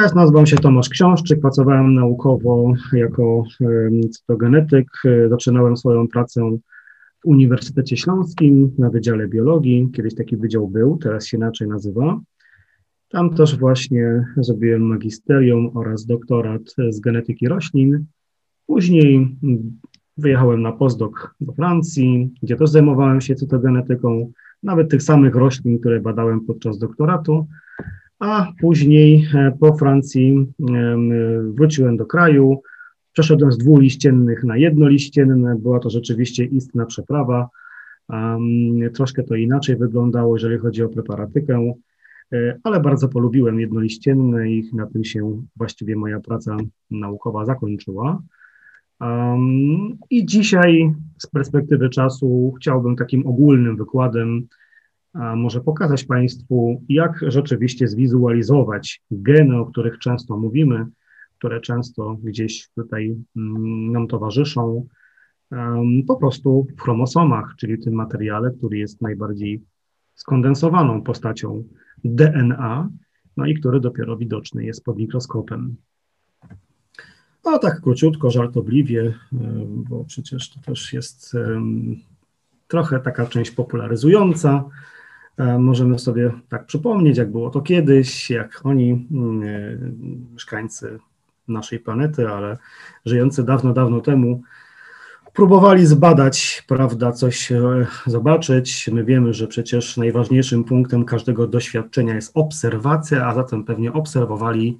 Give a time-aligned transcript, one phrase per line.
[0.00, 3.42] Ja nazywam się Tomasz Książczyk, pracowałem naukowo jako
[4.10, 4.86] cytogenetyk.
[5.28, 6.58] Zaczynałem swoją pracę
[7.20, 9.90] w Uniwersytecie Śląskim na Wydziale Biologii.
[9.92, 12.20] Kiedyś taki wydział był, teraz się inaczej nazywa.
[13.08, 18.06] Tam też właśnie zrobiłem magisterium oraz doktorat z genetyki roślin.
[18.66, 19.36] Później
[20.16, 24.32] wyjechałem na postdoc do Francji, gdzie też zajmowałem się cytogenetyką,
[24.62, 27.46] nawet tych samych roślin, które badałem podczas doktoratu
[28.20, 30.46] a później e, po Francji
[31.54, 32.62] wróciłem do kraju.
[33.12, 35.56] Przeszedłem z dwuliściennych na jednoliścienne.
[35.58, 37.48] Była to rzeczywiście istna przeprawa.
[38.94, 41.72] Troszkę to inaczej wyglądało, jeżeli chodzi o preparatykę,
[42.32, 46.56] e, ale bardzo polubiłem jednoliścienne i na tym się właściwie moja praca
[46.90, 48.22] naukowa zakończyła.
[50.10, 54.46] I dzisiaj z perspektywy czasu chciałbym takim ogólnym wykładem
[55.14, 60.86] może pokazać Państwu, jak rzeczywiście zwizualizować geny, o których często mówimy,
[61.38, 64.86] które często gdzieś tutaj mm, nam towarzyszą,
[66.06, 69.62] po prostu w chromosomach, czyli tym materiale, który jest najbardziej
[70.14, 71.64] skondensowaną postacią
[72.04, 72.88] DNA,
[73.36, 75.76] no i który dopiero widoczny jest pod mikroskopem.
[77.44, 79.14] A tak króciutko, żartobliwie,
[79.88, 81.36] bo przecież to też jest
[82.68, 84.64] trochę taka część popularyzująca,
[85.58, 89.78] możemy sobie tak przypomnieć, jak było to kiedyś, jak oni, mm, e,
[90.32, 90.98] mieszkańcy
[91.48, 92.58] naszej planety, ale
[93.06, 94.42] żyjący dawno, dawno temu,
[95.34, 98.90] próbowali zbadać, prawda, coś e, zobaczyć.
[98.92, 104.78] My wiemy, że przecież najważniejszym punktem każdego doświadczenia jest obserwacja, a zatem pewnie obserwowali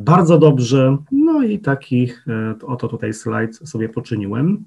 [0.00, 0.96] bardzo dobrze.
[1.12, 2.12] No i taki
[2.62, 4.64] oto tutaj slajd sobie poczyniłem.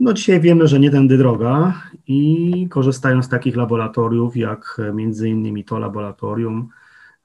[0.00, 5.64] No dzisiaj wiemy, że nie tędy droga i korzystając z takich laboratoriów jak między innymi
[5.64, 6.68] to laboratorium,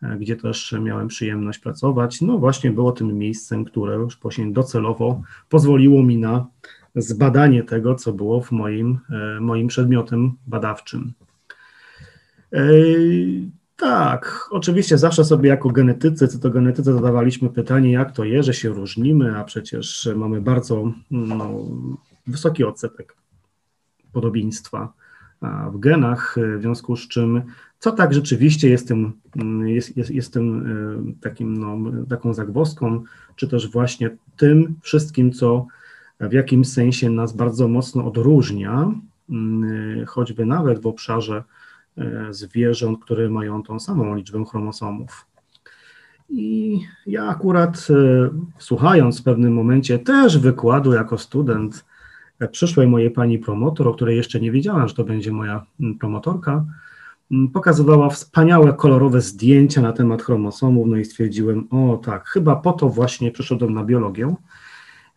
[0.03, 5.22] e, gdzie też miałem przyjemność pracować, no właśnie było tym miejscem, które już później docelowo
[5.50, 6.45] pozwoliło mi na
[6.95, 11.13] zbadanie tego, co było w moim, e, moim przedmiotem badawczym.
[12.53, 12.59] E,
[13.78, 19.38] tak, oczywiście zawsze sobie jako genetycy, cytogenetycy zadawaliśmy pytanie, jak to jest, że się różnimy,
[19.38, 21.59] a przecież mamy bardzo no,
[22.28, 23.16] wysoki odsetek
[24.11, 24.94] podobieństwa
[25.72, 27.41] w genach, w związku z czym,
[27.79, 29.13] co tak rzeczywiście jest tym,
[29.66, 30.66] jest, jest, jest tym
[31.19, 31.78] e, takim, no,
[32.09, 33.03] taką zagwozdką,
[33.35, 35.67] czy też właśnie tym wszystkim, co
[36.19, 38.91] w jakimś sensie nas bardzo mocno odróżnia,
[39.29, 41.44] mm, choćby nawet w obszarze
[41.97, 45.25] e, zwierząt, które mają tą samą liczbę chromosomów.
[46.29, 51.85] I ja akurat e, słuchając w pewnym momencie też wykładu jako student
[52.51, 55.66] przyszłej mojej pani promotor, o której jeszcze nie wiedziałam, że to będzie moja
[55.99, 56.66] promotorka,
[57.53, 62.89] pokazywała wspaniałe, kolorowe zdjęcia na temat chromosomów, no i stwierdziłem, o tak, chyba po to
[62.89, 64.35] właśnie przyszedłem na biologię.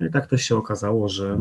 [0.00, 1.38] I tak też się okazało, że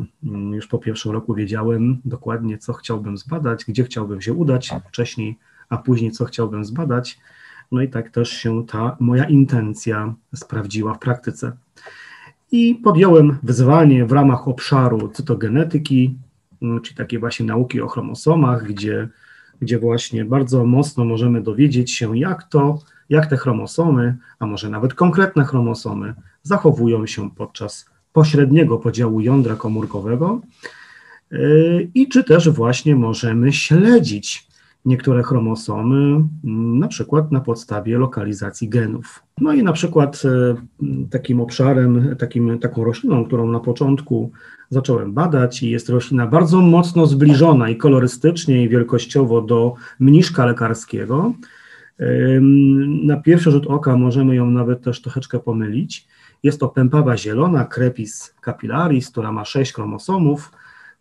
[0.54, 5.38] już po pierwszym roku wiedziałem dokładnie, co chciałbym zbadać, gdzie chciałbym się udać wcześniej,
[5.70, 7.20] a później co chciałbym zbadać.
[7.72, 11.58] No i tak też się ta moja intencja sprawdziła w praktyce
[12.56, 16.18] i podjąłem wyzwanie w ramach obszaru cytogenetyki,
[16.62, 19.08] mm, czyli takiej właśnie nauki o chromosomach, gdzie,
[19.62, 22.80] gdzie właśnie bardzo mocno możemy dowiedzieć się, jak to,
[23.10, 30.42] jak te chromosomy, a może nawet konkretne chromosomy, zachowują się podczas pośredniego podziału jądra komórkowego
[31.32, 34.48] yy, i czy też właśnie możemy śledzić
[34.86, 35.98] niektóre chromosomy,
[36.44, 39.24] mm, na przykład na podstawie lokalizacji genów.
[39.42, 40.56] No i na przykład e,
[41.10, 44.32] takim obszarem, takim, taką rośliną, którą na początku
[44.70, 51.34] zacząłem badać i jest roślina bardzo mocno zbliżona i kolorystycznie i wielkościowo do mniszka lekarskiego.
[53.04, 56.08] Na pierwszy rzut oka możemy ją nawet też troszeczkę pomylić.
[56.44, 60.52] Jest to pępawa zielona, Crepis capillaris, która ma sześć chromosomów,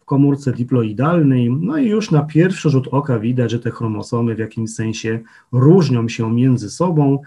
[0.05, 4.75] komórce diploidalnej, no i już na pierwszy rzut oka widać, że te chromosomy w jakimś
[4.75, 5.21] sensie
[5.53, 7.19] różnią się między sobą.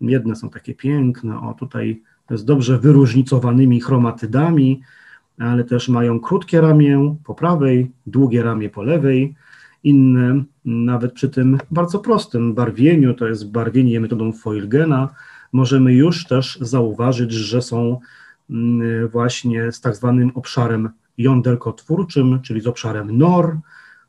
[0.00, 4.80] Jedne są takie piękne, o tutaj z dobrze wyróżnicowanymi chromatydami,
[5.38, 9.34] ale też mają krótkie ramię po prawej, długie ramię po lewej.
[9.84, 15.08] Inne, nawet przy tym bardzo prostym barwieniu, to jest barwienie metodą Foilgena,
[15.52, 18.00] możemy już też zauważyć, że są
[18.50, 20.90] mm, właśnie z tak zwanym obszarem
[21.22, 23.58] jąderkotwórczym, czyli z obszarem NOR,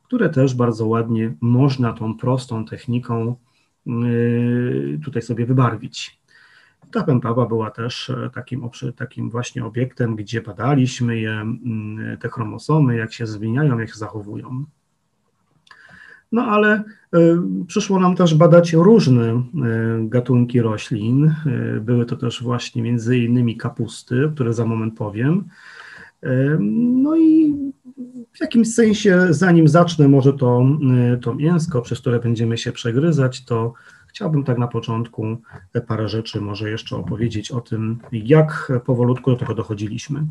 [0.03, 3.35] które też bardzo ładnie można tą prostą techniką
[3.85, 6.21] yy, tutaj sobie wybarwić.
[6.91, 12.95] Ta pępawa była też e, takim, takim właśnie obiektem, gdzie badaliśmy je, mm, te chromosomy,
[12.95, 14.65] jak się zmieniają, jak się zachowują.
[16.31, 16.83] No ale
[17.67, 19.43] przyszło nam też badać różne
[20.01, 21.35] gatunki roślin.
[21.81, 25.43] Były to też właśnie między innymi kapusty, o których za moment powiem.
[26.59, 27.53] No i
[28.33, 30.65] w jakimś sensie, zanim zacznę może to,
[31.21, 33.73] to mięsko, przez które będziemy się przegryzać, to
[34.07, 35.37] chciałbym tak na początku
[35.87, 40.25] parę rzeczy może jeszcze opowiedzieć o tym, jak powolutku do tego dochodziliśmy.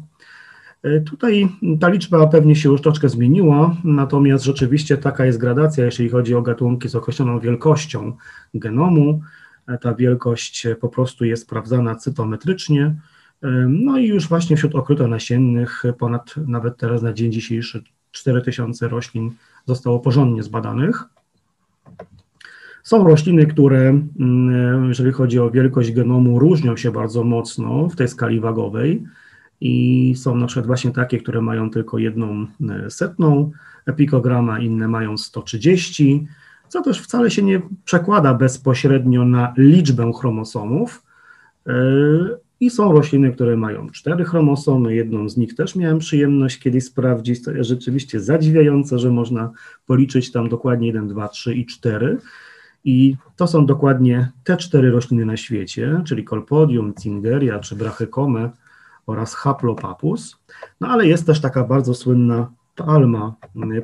[0.83, 1.49] E, tutaj
[1.81, 6.43] ta liczba pewnie się już troszkę zmieniła, natomiast rzeczywiście taka jest gradacja, jeśli chodzi o
[6.43, 8.17] gatunki z określoną wielkością
[8.55, 9.21] genomu.
[9.69, 12.95] E, ta wielkość po prostu jest sprawdzana cytometrycznie.
[13.69, 19.31] No i już właśnie wśród okrytonasiennych ponad nawet teraz na dzień dzisiejszy 4000 roślin
[19.67, 21.05] zostało porządnie zbadanych.
[22.83, 24.01] Są rośliny, które,
[24.89, 29.05] jeżeli chodzi o wielkość genomu, różnią się bardzo mocno w tej skali wagowej
[29.61, 33.51] i są na przykład właśnie takie, które mają tylko jedną e, setną
[33.97, 36.27] pikograma, inne mają 130,
[36.69, 41.03] co też wcale się nie przekłada bezpośrednio na liczbę chromosomów.
[42.61, 47.43] I są rośliny, które mają cztery chromosomy, jedną z nich też miałem przyjemność kiedyś sprawdzić,
[47.45, 49.51] to jest rzeczywiście zadziwiające, że można
[49.87, 52.19] policzyć tam dokładnie 1, 2, 3 i 4.
[52.85, 58.51] I to są dokładnie te cztery rośliny na świecie, czyli Colpodium, Cingeria czy Brachycome,
[59.11, 60.37] oraz Haplopapus.
[60.81, 63.35] No ale jest też taka bardzo słynna palma,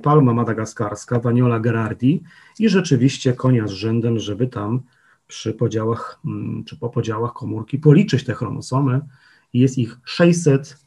[0.03, 2.23] palma madagaskarska, Vaniola gerardi
[2.59, 4.81] i rzeczywiście konia z rzędem, żeby tam
[5.27, 9.01] przy podziałach, mm, czy po podziałach komórki policzyć te chromosomy.
[9.55, 10.87] Jest ich 600,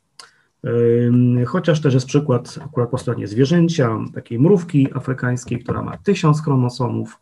[1.48, 7.20] chociaż też jest przykład akurat po stronie zwierzęcia, takiej mrówki afrykańskiej, która ma 1000 chromosomów.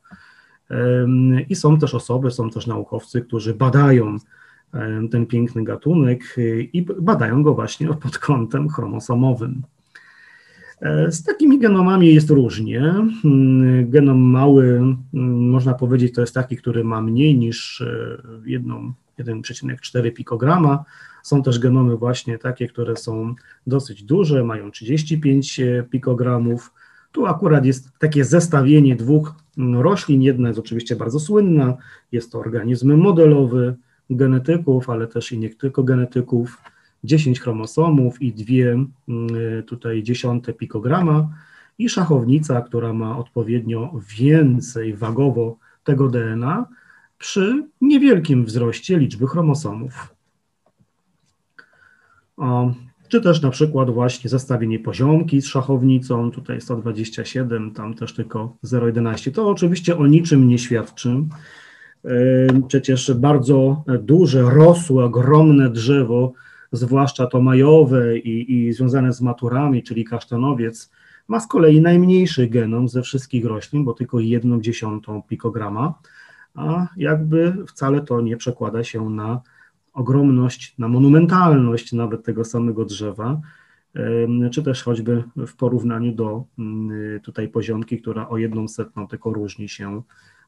[1.49, 4.17] I są też osoby, są też naukowcy, którzy badają
[5.11, 9.61] ten piękny gatunek y, i badają go właśnie pod kątem chromosomowym.
[10.81, 12.79] E, z takimi genomami jest różnie.
[13.25, 17.83] Mm, genom mały, mm, można powiedzieć, to jest taki, który ma mniej niż
[18.45, 20.83] 1,4 e, pikograma.
[21.23, 23.35] Są też genomy właśnie takie, które są
[23.67, 26.73] dosyć duże, mają 35 e, pikogramów.
[27.11, 30.21] Tu akurat jest takie zestawienie dwóch mm, roślin.
[30.21, 31.77] Jedna jest oczywiście bardzo słynna,
[32.11, 33.75] jest to organizm modelowy,
[34.09, 36.57] genetyków, ale też i nie tylko genetyków,
[37.03, 38.87] 10 chromosomów i dwie mm,
[39.67, 41.29] tutaj dziesiąte pikograma
[41.77, 46.65] i szachownica, która ma odpowiednio więcej wagowo tego DNA
[47.17, 50.15] przy niewielkim wzroście liczby chromosomów.
[52.37, 52.73] O,
[53.07, 59.31] czy też na przykład właśnie zestawienie poziomki z szachownicą, tutaj 127, tam też tylko 0,11.
[59.31, 61.09] To oczywiście o niczym nie świadczy.
[62.67, 66.33] Przecież bardzo duże, rosłe, ogromne drzewo,
[66.71, 70.91] zwłaszcza to majowe i, i związane z maturami, czyli kasztanowiec,
[71.27, 75.99] ma z kolei najmniejszy genom ze wszystkich roślin, bo tylko jedną dziesiątą pikograma,
[76.55, 79.41] a jakby wcale to nie przekłada się na
[79.93, 83.41] ogromność, na monumentalność nawet tego samego drzewa,
[84.51, 89.69] czy też choćby w porównaniu do mm, tutaj poziomki, która o jedną setną tylko różni
[89.69, 90.01] się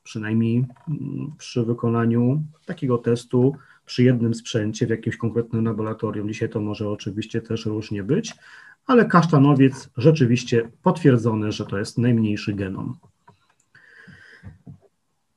[0.03, 3.55] przynajmniej mm, przy wykonaniu takiego testu
[3.89, 6.27] przy jednym sprzęcie w jakimś konkretnym laboratorium.
[6.27, 8.33] Dzisiaj to może oczywiście też różnie być,
[8.85, 12.97] ale kasztanowiec rzeczywiście potwierdzone, że to jest najmniejszy genom.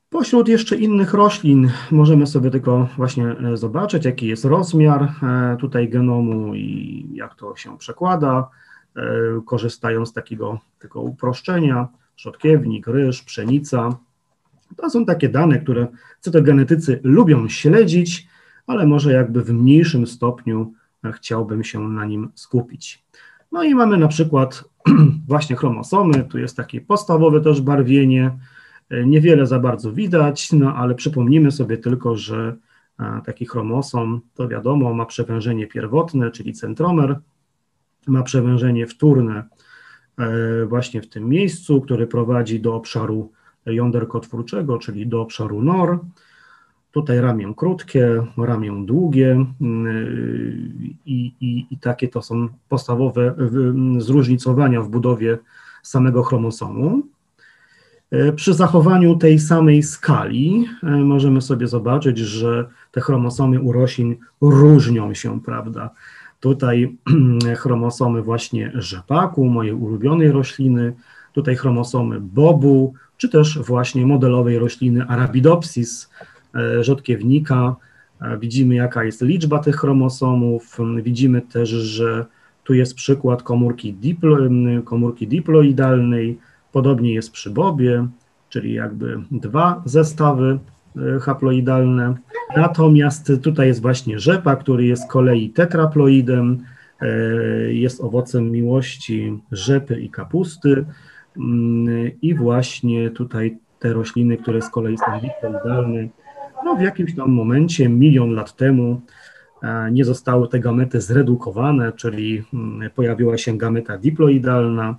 [0.09, 5.89] Pośród jeszcze innych roślin możemy sobie tylko właśnie e, zobaczyć, jaki jest rozmiar e, tutaj
[5.89, 8.49] genomu i jak to się przekłada,
[8.95, 9.01] e,
[9.45, 13.97] korzystając z takiego, takiego uproszczenia, rzodkiewnik, ryż, pszenica,
[14.77, 15.87] to są takie dane, które
[16.19, 18.32] cytogenetycy lubią śledzić,
[18.67, 20.73] ale może jakby w mniejszym stopniu
[21.13, 23.03] chciałbym się na nim skupić.
[23.51, 24.63] No i mamy na przykład
[25.27, 28.31] właśnie chromosomy, tu jest takie podstawowe też barwienie,
[29.05, 32.55] niewiele za bardzo widać, no ale przypomnijmy sobie tylko, że
[33.25, 37.19] taki chromosom, to wiadomo, ma przewężenie pierwotne, czyli centromer,
[38.07, 39.43] ma przewężenie wtórne
[40.19, 43.31] e, właśnie w tym miejscu, który prowadzi do obszaru
[43.65, 45.99] jąderkotwórczego, czyli do obszaru NOR.
[46.93, 50.57] Tutaj ramię krótkie, ramię długie yy,
[51.05, 53.35] i, i, i takie to są podstawowe
[53.97, 55.37] zróżnicowania w budowie
[55.83, 57.01] samego chromosomu.
[58.11, 64.15] Yy, przy zachowaniu tej samej skali yy, możemy sobie zobaczyć, że te chromosomy u roślin
[64.41, 65.89] różnią się, prawda?
[66.39, 66.97] Tutaj
[67.61, 70.93] chromosomy właśnie rzepaku, mojej ulubionej rośliny,
[71.33, 76.09] tutaj chromosomy bobu, czy też właśnie modelowej rośliny Arabidopsis,
[76.81, 77.75] rzodkiewnika.
[78.21, 80.77] E, widzimy, jaka jest liczba tych chromosomów.
[81.03, 82.25] Widzimy też, że
[82.63, 84.37] tu jest przykład komórki, diplo,
[84.85, 86.37] komórki diploidalnej,
[86.73, 88.07] Podobnie jest przy bobie,
[88.49, 90.59] czyli jakby dwa zestawy
[91.15, 92.15] e, haploidalne.
[92.57, 96.63] Natomiast tutaj jest właśnie rzepa, który jest z kolei tetraploidem,
[97.01, 97.07] e,
[97.73, 100.85] jest owocem miłości rzepy i kapusty.
[102.21, 106.07] I właśnie tutaj te rośliny, które z kolei są diploidalne,
[106.63, 109.01] no w jakimś tam momencie, milion lat temu,
[109.63, 114.95] e, nie zostały te gamety zredukowane, czyli mm, pojawiła się gameta diploidalna.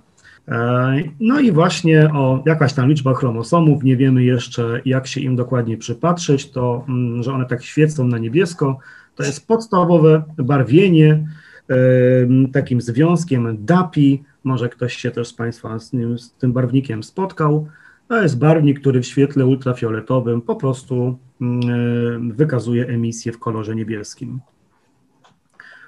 [0.47, 5.35] E, no i właśnie o jakaś tam liczba chromosomów, nie wiemy jeszcze jak się im
[5.35, 8.79] dokładnie przypatrzeć, to mm, że one tak świecą na niebiesko,
[9.15, 11.27] to jest podstawowe barwienie
[11.69, 11.75] e,
[12.53, 17.67] takim związkiem DAPI, może ktoś się też z Państwa z, nim, z tym barwnikiem spotkał,
[18.07, 24.39] to jest barwnik, który w świetle ultrafioletowym po prostu mm, wykazuje emisję w kolorze niebieskim.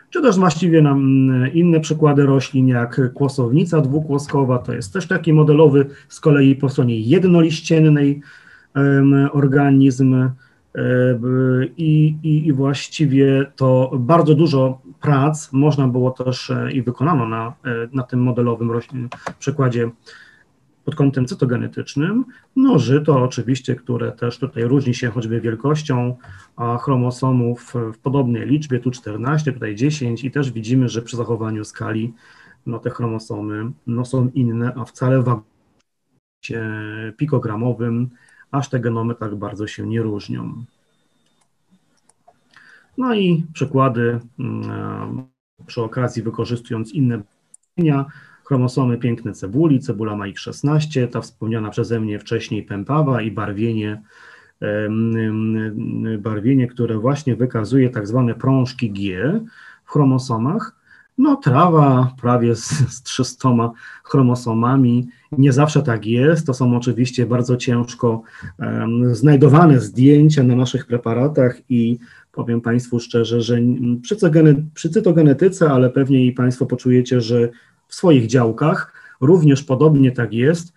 [0.10, 5.34] Czy też właściwie nam mm, inne przykłady roślin, jak kłosownica dwukłoskowa, to jest też taki
[5.34, 8.22] modelowy, z kolei po stronie jednoliściennej
[9.32, 10.32] organizm e,
[11.78, 17.48] i, i, i właściwie to bardzo dużo prac można było też e, i wykonano na,
[17.48, 17.54] e,
[17.94, 19.10] na tym modelowym roślin,
[19.40, 19.90] przykładzie
[20.88, 22.26] pod kątem cytogenetycznym.
[22.56, 26.16] No żyto oczywiście, które też tutaj różni się choćby wielkością
[26.82, 32.14] chromosomów w podobnej liczbie, tu 14, tutaj 10 i też widzimy, że przy zachowaniu skali
[32.66, 35.42] no te chromosomy no, są inne, a wcale w
[37.18, 38.10] pikogramowym
[38.52, 40.66] aż te genomy tak bardzo się nie różnią.
[42.98, 45.28] No i przykłady mm,
[45.66, 47.22] przy okazji wykorzystując inne
[47.78, 48.06] badania,
[48.48, 54.02] chromosomy piękne cebuli, cebula ma ich 16, ta wspomniana przeze mnie wcześniej pępawa i barwienie,
[56.20, 59.32] barwienie, które właśnie wykazuje tak zwane prążki G
[59.86, 60.78] w chromosomach.
[61.18, 63.50] No trawa prawie z, z 300
[64.04, 68.22] chromosomami, nie zawsze tak jest, to są oczywiście bardzo ciężko
[68.60, 71.98] um, znajdowane zdjęcia na naszych preparatach i
[72.32, 73.58] powiem Państwu szczerze, że
[74.74, 77.50] przy, cytogenetyce, ale pewnie i Państwo poczujecie, że
[77.88, 78.94] w swoich działkach.
[79.22, 80.74] Również podobnie tak jest,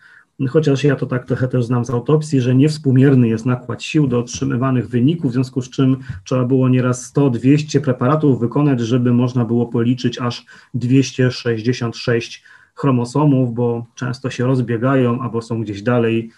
[0.49, 4.19] chociaż ja to tak trochę też znam z autopsji, że niewspółmierny jest nakład sił do
[4.19, 9.67] otrzymywanych wyników, w związku z czym trzeba było nieraz 100-200 preparatów wykonać, żeby można było
[9.67, 16.31] policzyć aż 266 chromosomów, bo często się rozbiegają albo są gdzieś dalej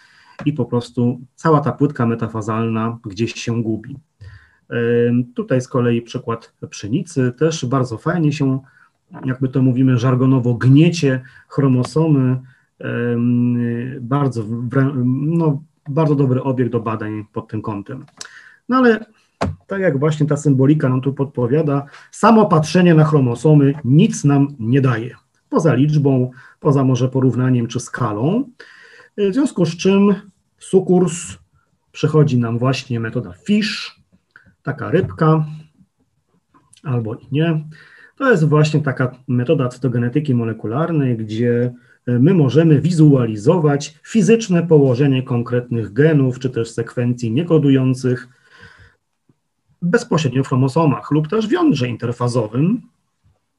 [0.45, 3.97] i po prostu cała ta płytka metafazalna gdzieś się gubi.
[5.35, 8.61] Tutaj z kolei przykład pszenicy też bardzo fajnie się
[9.25, 12.41] jakby to mówimy żargonowo, gniecie chromosomy,
[14.01, 14.45] bardzo,
[15.15, 18.05] no, bardzo dobry obiekt do badań pod tym kątem.
[18.69, 19.07] No ale
[19.67, 24.81] tak jak właśnie ta symbolika nam tu podpowiada, samo patrzenie na chromosomy nic nam nie
[24.81, 25.15] daje.
[25.49, 28.45] Poza liczbą, poza może porównaniem czy skalą.
[29.17, 30.15] W związku z czym
[30.59, 31.39] sukurs
[31.93, 34.01] przychodzi nam właśnie metoda FISH,
[34.63, 35.45] taka rybka,
[36.83, 37.65] albo i nie,
[38.23, 41.75] to jest właśnie taka metoda cytogenetyki molekularnej, gdzie
[42.07, 48.29] e, my możemy wizualizować fizyczne położenie konkretnych genów, czy też sekwencji niekodujących
[49.83, 52.83] bezpośrednio w chromosomach lub też w jądrze interfazowym,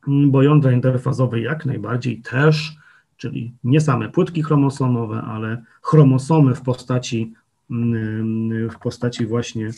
[0.08, 2.76] bo jądra interfazowe jak najbardziej też,
[3.18, 7.34] czyli nie same płytki chromosomowe, ale chromosomy w postaci,
[8.70, 9.70] w postaci właśnie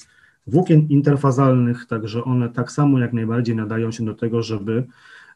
[0.47, 4.87] włókien interfazalnych, także one tak samo jak najbardziej nadają się do tego, żeby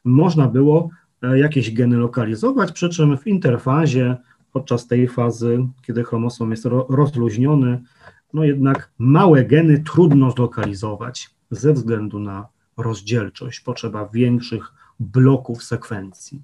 [0.04, 0.89] można było
[1.22, 4.18] e, jakieś geny lokalizować, przy czym w interfazie
[4.51, 7.82] podczas tej fazy, kiedy chromosom jest rozluźniony,
[8.34, 12.48] no jednak małe geny trudno zlokalizować ze względu na
[12.78, 16.42] rozdzielczość, potrzeba większych bloków sekwencji.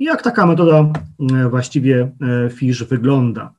[0.00, 0.92] I jak taka metoda
[1.32, 2.10] e, właściwie
[2.46, 3.52] e, FISH wygląda?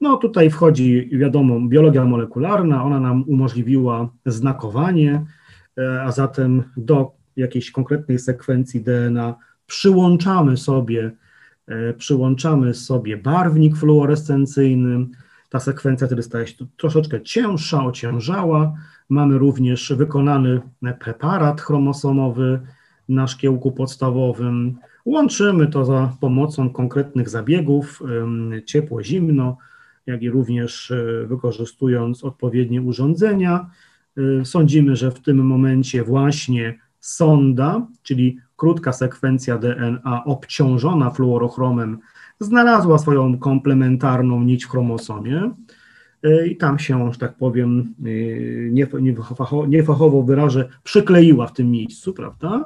[0.00, 5.24] No tutaj wchodzi, wiadomo, biologia molekularna, ona nam umożliwiła znakowanie,
[5.78, 9.34] e, a zatem do jakiejś konkretnej sekwencji DNA
[9.66, 11.10] przyłączamy sobie,
[11.98, 15.06] przyłączamy sobie barwnik fluorescencyjny,
[15.48, 18.74] ta sekwencja wtedy staje się troszeczkę cięższa, ociężała.
[19.08, 20.60] Mamy również wykonany
[21.00, 22.60] preparat chromosomowy
[23.08, 24.78] na szkiełku podstawowym.
[25.04, 28.02] Łączymy to za pomocą konkretnych zabiegów
[28.66, 29.56] ciepło-zimno,
[30.06, 33.70] jak i również e, wykorzystując odpowiednie urządzenia.
[34.16, 41.98] E, sądzimy, że w tym momencie właśnie sonda, czyli krótka sekwencja DNA obciążona fluorochromem,
[42.40, 45.50] znalazła swoją komplementarną nić w chromosomie
[46.22, 47.94] e, i tam się, że tak powiem,
[49.68, 52.64] niefachowo wyrażę, przykleiła w tym miejscu, prawda?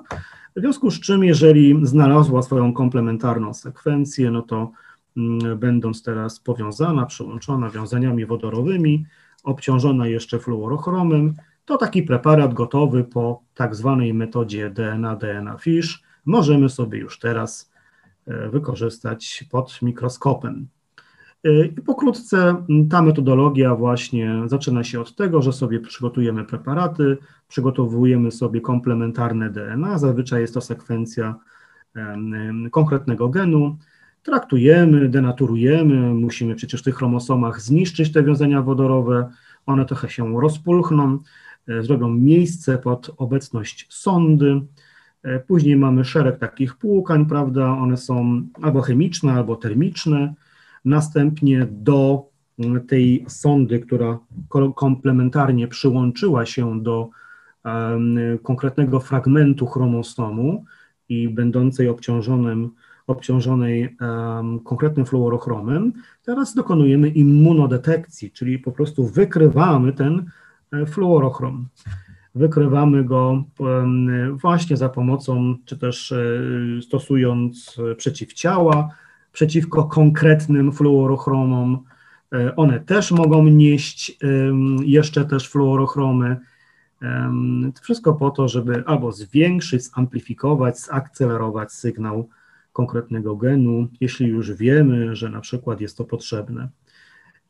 [0.56, 4.72] W związku z czym, jeżeli znalazła swoją komplementarną sekwencję, no to
[5.16, 9.06] mm, będąc teraz powiązana, przyłączona wiązaniami wodorowymi,
[9.44, 11.34] obciążona jeszcze fluorochromem,
[11.64, 17.72] to taki preparat gotowy po tak zwanej metodzie DNA-DNA FISH możemy sobie już teraz
[18.26, 20.68] e, wykorzystać pod mikroskopem.
[21.44, 27.16] E, I pokrótce ta metodologia właśnie zaczyna się od tego, że sobie przygotujemy preparaty,
[27.48, 31.34] przygotowujemy sobie komplementarne DNA, zazwyczaj jest to sekwencja
[32.70, 33.78] konkretnego genu,
[34.22, 39.30] traktujemy, denaturujemy, musimy przecież w tych chromosomach zniszczyć te wiązania wodorowe,
[39.66, 41.18] one trochę się rozpulchną,
[41.68, 44.60] e, zrobią miejsce pod obecność sondy,
[45.22, 50.34] e, później mamy szereg takich płukań, prawda, one są albo chemiczne, albo termiczne,
[50.84, 54.18] następnie do mm, tej sondy, która
[54.76, 57.10] komplementarnie przyłączyła się do
[58.42, 60.64] konkretnego fragmentu chromosomu
[61.08, 62.70] i będącej obciążonym
[63.06, 63.96] obciążonej
[64.64, 70.26] konkretnym fluorochromem, teraz dokonujemy immunodetekcji, czyli po prostu wykrywamy ten
[70.72, 71.68] e, fluorochrom.
[72.34, 73.44] Wykrywamy go
[74.42, 76.22] właśnie za pomocą, czy też e,
[76.82, 78.88] stosując przeciwciała
[79.34, 81.84] przeciwko konkretnym fluorochromom.
[82.32, 84.18] E, one też mogą nieść
[84.84, 86.36] jeszcze też fluorochromy.
[87.74, 92.28] To wszystko po to, żeby albo zwiększyć, zamplifikować, zakcelerować sygnał
[92.72, 96.68] konkretnego genu, jeśli już wiemy, że na przykład jest to potrzebne.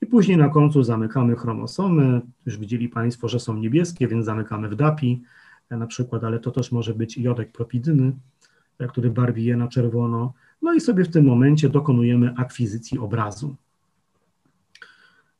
[0.03, 2.21] I później na końcu zamykamy chromosomy.
[2.47, 5.23] Już widzieli Państwo, że są niebieskie, więc zamykamy w DAPI
[5.71, 8.13] na przykład, ale to też może być jodek propidyny,
[8.89, 10.33] który barwi je na czerwono.
[10.65, 13.57] No i sobie w tym momencie dokonujemy akwizycji obrazu.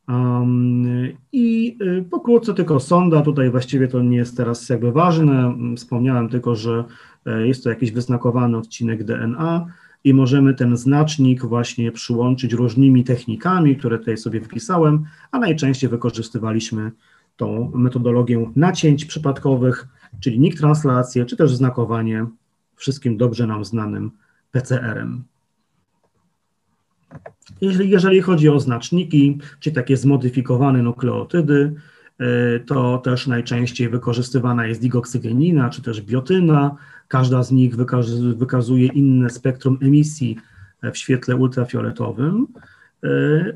[0.07, 0.85] Um,
[1.31, 6.55] I y, pokrótce tylko sonda, tutaj właściwie to nie jest teraz jakby ważne, wspomniałem tylko,
[6.55, 6.83] że
[7.25, 9.65] e, jest to jakiś wyznakowany odcinek DNA
[10.03, 16.91] i możemy ten znacznik właśnie przyłączyć różnymi technikami, które tutaj sobie wpisałem, a najczęściej wykorzystywaliśmy
[17.37, 19.87] tą metodologię nacięć przypadkowych,
[20.19, 22.25] czyli NIK translację, czy też znakowanie
[22.75, 24.11] wszystkim dobrze nam znanym
[24.55, 25.23] PCR-em.
[27.61, 31.73] Jeżeli, jeżeli chodzi o znaczniki, czy takie zmodyfikowane nukleotydy,
[32.19, 36.75] e, to też najczęściej wykorzystywana jest digoksygenina, czy też biotyna.
[37.07, 37.75] Każda z nich
[38.37, 40.37] wykazuje inne spektrum emisji
[40.93, 42.47] w świetle ultrafioletowym,
[43.03, 43.09] e,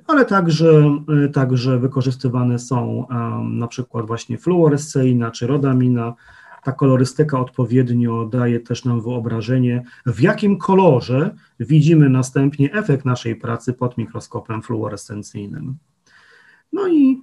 [0.08, 3.08] ale także, e, także wykorzystywane są
[3.52, 6.14] na przykład właśnie fluoresceina czy rodamina,
[6.70, 13.74] ta kolorystyka odpowiednio daje też nam wyobrażenie, w jakim kolorze widzimy następnie efekt naszej pracy
[13.74, 15.78] pod mikroskopem fluorescencyjnym.
[16.74, 17.22] No i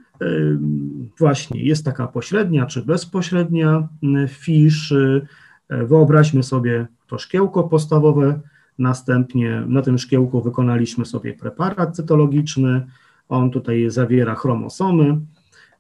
[1.19, 3.89] właśnie jest taka pośrednia czy bezpośrednia
[4.29, 4.93] fisz.
[4.93, 5.27] Y,
[5.71, 8.41] wyobraźmy sobie to szkiełko podstawowe,
[8.79, 12.87] następnie na tym szkiełku wykonaliśmy sobie preparat cytologiczny,
[13.29, 15.21] on tutaj zawiera chromosomy,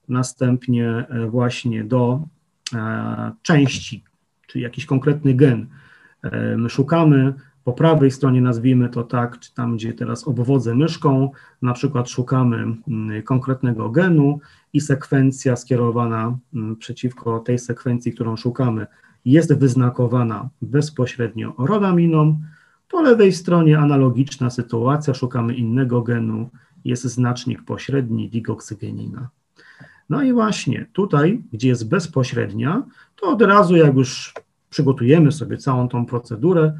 [0.08, 2.35] następnie właśnie do E,
[3.42, 4.04] części,
[4.46, 5.66] czyli jakiś konkretny gen.
[6.22, 11.30] E, my szukamy po prawej stronie, nazwijmy to tak, czy tam, gdzie teraz obwodzę myszką,
[11.62, 14.40] na przykład szukamy mm, konkretnego genu
[14.72, 18.86] i sekwencja skierowana mm, przeciwko tej sekwencji, którą szukamy,
[19.24, 22.40] jest wyznakowana bezpośrednio rodaminą.
[22.88, 26.50] Po lewej stronie analogiczna sytuacja, szukamy innego genu,
[26.84, 29.28] jest znacznik pośredni digoksygenina.
[30.10, 32.82] No i właśnie tutaj, gdzie jest bezpośrednia,
[33.16, 34.34] to od razu jak już
[34.70, 36.72] przygotujemy sobie całą tą procedurę,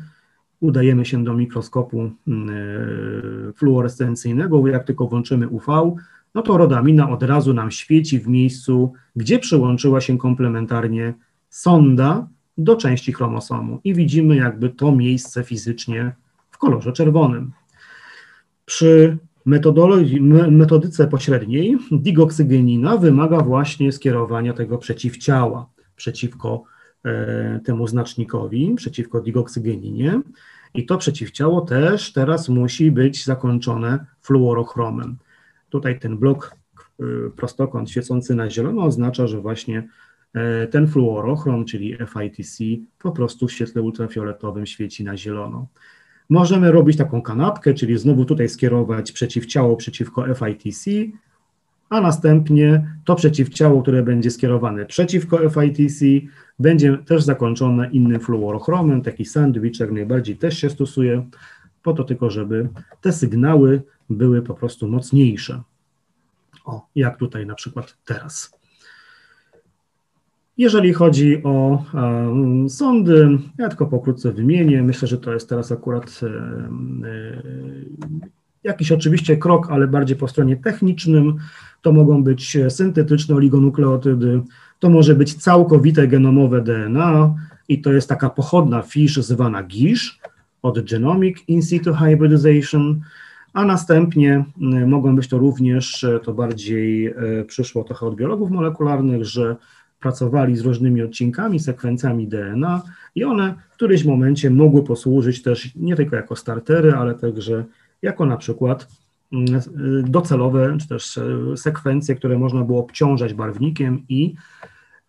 [0.60, 5.96] udajemy się do mikroskopu mm, e, fluorescencyjnego, jak tylko włączymy UV,
[6.34, 11.14] no to rodamina od razu nam świeci w miejscu, gdzie przyłączyła się komplementarnie
[11.48, 16.12] sonda do części chromosomu i widzimy jakby to miejsce fizycznie
[16.50, 17.52] w kolorze czerwonym.
[18.64, 19.18] Przy
[20.50, 26.64] metodyce pośredniej digoksygenina wymaga właśnie skierowania tego przeciwciała przeciwko
[27.04, 30.20] e, temu znacznikowi, przeciwko digoksygeninie
[30.74, 35.16] i to przeciwciało też teraz musi być zakończone fluorochromem.
[35.68, 36.56] Tutaj ten blok
[37.00, 37.04] e,
[37.36, 39.88] prostokąt świecący na zielono oznacza, że właśnie
[40.34, 42.58] e, ten fluorochrom, czyli FITC,
[42.98, 45.66] po prostu w świetle ultrafioletowym świeci na zielono.
[46.28, 50.90] Możemy robić taką kanapkę, czyli znowu tutaj skierować przeciwciało przeciwko FITC,
[51.90, 56.04] a następnie to przeciwciało, które będzie skierowane przeciwko FITC,
[56.58, 61.26] będzie też zakończone innym fluorochromem, taki sandwich jak najbardziej też się stosuje,
[61.82, 62.68] po to tylko, żeby
[63.00, 65.62] te sygnały były po prostu mocniejsze.
[66.64, 68.55] O, jak tutaj na przykład teraz.
[70.58, 71.84] Jeżeli chodzi o
[72.68, 74.82] sądy, ja tylko pokrótce wymienię.
[74.82, 77.04] Myślę, że to jest teraz akurat um,
[78.66, 81.36] Jakiś oczywiście krok, ale bardziej po stronie technicznym.
[81.82, 84.42] To mogą być syntetyczne oligonukleotydy,
[84.78, 87.34] to może być całkowite genomowe DNA
[87.68, 90.20] i to jest taka pochodna fisz zwana GISH
[90.62, 93.00] od Genomic In Situ Hybridization,
[93.52, 94.44] a następnie
[94.86, 99.56] mogą być to również, y, to bardziej y, przyszło trochę od biologów molekularnych, że
[100.06, 102.82] pracowali z różnymi odcinkami, sekwencjami DNA
[103.14, 107.64] i one w którymś momencie mogły posłużyć też nie tylko jako startery, ale także
[108.02, 108.88] jako na przykład
[110.02, 111.20] docelowe, czy też
[111.56, 114.34] sekwencje, które można było obciążać barwnikiem i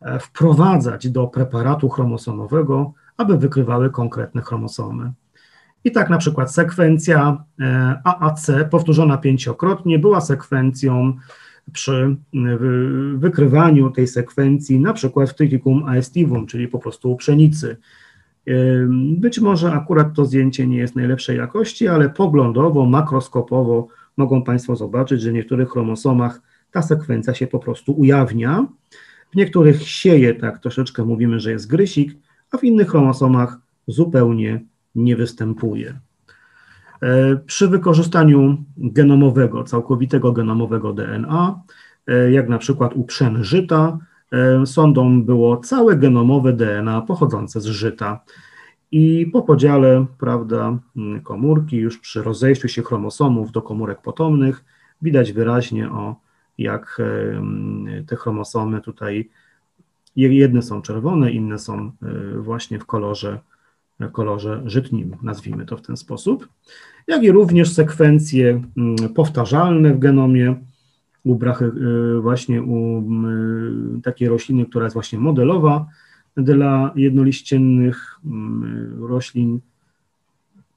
[0.01, 5.12] e, wprowadzać do preparatu chromosomowego, aby wykrywały konkretne chromosomy.
[5.83, 11.13] I tak na przykład sekwencja e, AAC powtórzona pięciokrotnie była sekwencją
[11.73, 12.15] przy
[13.15, 17.77] wykrywaniu tej sekwencji, na przykład w tychicum aestivum, czyli po prostu pszenicy.
[19.17, 25.21] Być może akurat to zdjęcie nie jest najlepszej jakości, ale poglądowo, makroskopowo mogą Państwo zobaczyć,
[25.21, 28.67] że w niektórych chromosomach ta sekwencja się po prostu ujawnia.
[29.34, 32.17] W niektórych sieje, tak troszeczkę mówimy, że jest grysik,
[32.51, 34.62] a w innych chromosomach zupełnie
[34.95, 35.99] nie występuje.
[37.01, 41.62] E, przy wykorzystaniu genomowego, całkowitego genomowego DNA,
[42.07, 43.97] e, jak na przykład u pszen żyta,
[44.31, 44.63] e,
[45.23, 48.19] było całe genomowe DNA pochodzące z żyta.
[48.91, 50.77] I po podziale, prawda,
[51.23, 54.65] komórki, już przy rozejściu się chromosomów do komórek potomnych,
[55.01, 56.15] widać wyraźnie, o
[56.57, 57.01] jak
[58.07, 59.29] te chromosomy tutaj,
[60.15, 61.91] jedne są czerwone, inne są
[62.38, 63.39] właśnie w kolorze
[64.12, 66.47] kolorze żytnim, nazwijmy to w ten sposób,
[67.07, 70.55] jak i również sekwencje mm, powtarzalne w genomie,
[71.23, 71.65] u brachy,
[72.17, 72.99] y, właśnie u
[73.97, 75.86] y, takiej rośliny, która jest właśnie modelowa
[76.38, 79.60] dla jednoliściennych mm, roślin.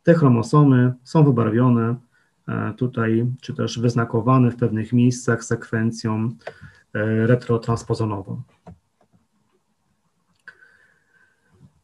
[0.03, 1.97] Te chromosomy są wybarwione
[2.49, 6.31] e, tutaj, czy też wyznakowane w pewnych miejscach sekwencją
[6.95, 8.43] e, retrotranspozonową.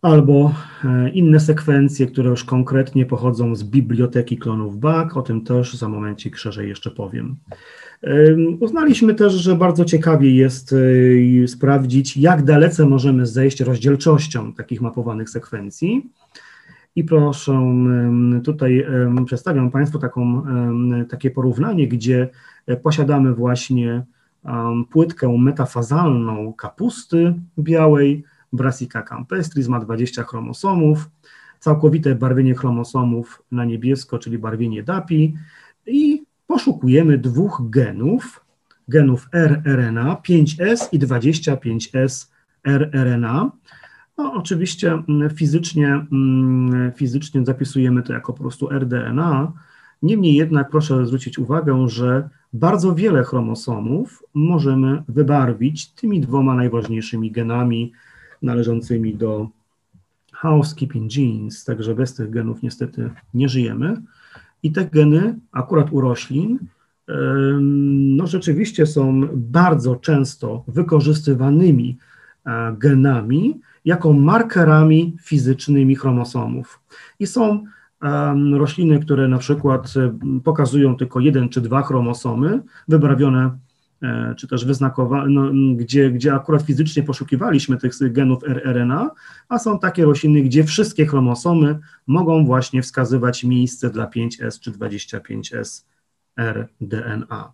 [0.07, 0.53] Albo
[0.85, 5.89] e, inne sekwencje, które już konkretnie pochodzą z biblioteki klonów Bach, o tym też za
[5.89, 7.37] momencik szerzej jeszcze powiem.
[8.61, 10.75] Uznaliśmy też, że bardzo ciekawie jest
[11.45, 16.11] e, sprawdzić, jak dalece możemy zejść rozdzielczością takich mapowanych sekwencji.
[16.97, 17.75] I proszę,
[18.45, 18.87] tutaj
[19.27, 20.43] przedstawiam Państwu taką,
[21.11, 22.29] takie porównanie, gdzie
[22.67, 24.05] e, posiadamy właśnie
[24.91, 31.11] płytkę metafazalną kapusty białej, Brassica campestris ma 20 chromosomów,
[31.61, 35.35] całkowite barwienie chromosomów na niebiesko, czyli barwienie DAPI
[35.87, 38.45] i poszukujemy dwóch genów,
[38.89, 42.31] genów rRNA 5S i 25S
[42.67, 43.51] rRNA.
[44.19, 49.53] No, oczywiście mm, fizycznie, mm, fizycznie zapisujemy to jako po prostu rDNA,
[50.03, 57.93] niemniej jednak proszę zwrócić uwagę, że bardzo wiele chromosomów możemy wybarwić tymi dwoma najważniejszymi genami
[58.43, 59.49] należącymi do
[60.33, 64.03] housekeeping genes, także bez tych genów niestety nie żyjemy.
[64.63, 66.59] I te geny, akurat u roślin,
[68.17, 71.99] no rzeczywiście są bardzo często wykorzystywanymi
[72.47, 76.81] e, genami jako markerami fizycznymi chromosomów.
[77.19, 77.65] I są
[78.53, 79.95] rośliny, które na przykład
[80.45, 83.66] pokazują tylko jeden czy dwa chromosomy, wybarwione E,
[84.37, 89.11] czy też wyznakowane, no, gdzie, gdzie akurat fizycznie poszukiwaliśmy tych genów rRNA,
[89.49, 95.85] a są takie rośliny, gdzie wszystkie chromosomy mogą właśnie wskazywać miejsce dla 5S czy 25S
[96.39, 97.53] rDNA.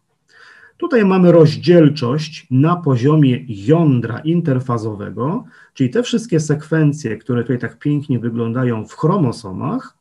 [0.76, 8.18] Tutaj mamy rozdzielczość na poziomie jądra interfazowego, czyli te wszystkie sekwencje, które tutaj tak pięknie
[8.18, 9.98] wyglądają w chromosomach,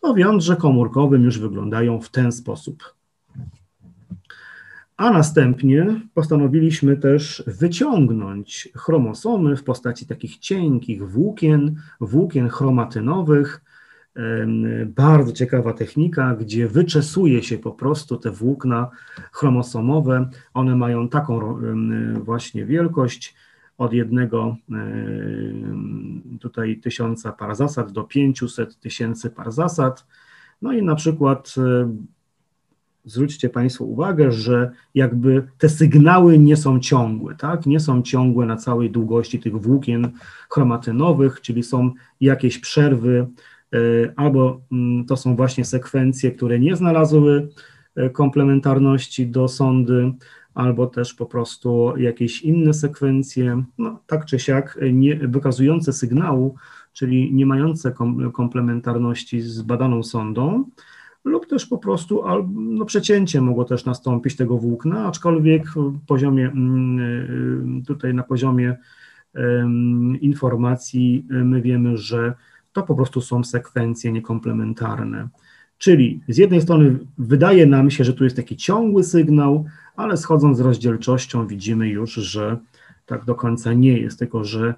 [0.00, 2.95] to w jądrze komórkowym już wyglądają w ten sposób.
[4.96, 13.60] A następnie postanowiliśmy też wyciągnąć chromosomy w postaci takich cienkich włókien, włókien chromatynowych.
[14.86, 18.90] Bardzo ciekawa technika, gdzie wyczesuje się po prostu te włókna
[19.32, 20.30] chromosomowe.
[20.54, 21.58] One mają taką
[22.24, 23.34] właśnie wielkość
[23.78, 24.56] od jednego
[26.40, 30.06] tutaj tysiąca par zasad do 500 tysięcy par zasad.
[30.62, 31.54] No i na przykład
[33.06, 37.66] zwróćcie Państwo uwagę, że jakby te sygnały nie są ciągłe, tak?
[37.66, 40.10] Nie są ciągłe na całej długości tych włókien
[40.50, 41.90] chromatynowych, czyli są
[42.20, 43.26] jakieś przerwy,
[43.72, 43.78] e,
[44.16, 47.48] albo mm, to są właśnie sekwencje, które nie znalazły
[47.96, 50.12] e, komplementarności do sondy,
[50.54, 56.54] albo też po prostu jakieś inne sekwencje, no, tak czy siak, nie, wykazujące sygnału,
[56.92, 57.94] czyli nie mające
[58.32, 60.64] komplementarności z badaną sondą.
[61.26, 62.22] Lub też po prostu
[62.54, 65.64] no, przecięcie mogło też nastąpić tego włókna, aczkolwiek
[66.06, 68.76] poziomie, mm, tutaj na poziomie
[70.20, 72.34] informacji my wiemy, że
[72.72, 75.28] to po prostu są sekwencje niekomplementarne.
[75.78, 79.64] Czyli z jednej strony wydaje nam się, że tu jest taki ciągły sygnał,
[79.96, 82.56] ale schodząc z rozdzielczością widzimy już, że
[83.06, 84.74] tak do końca nie jest, tylko że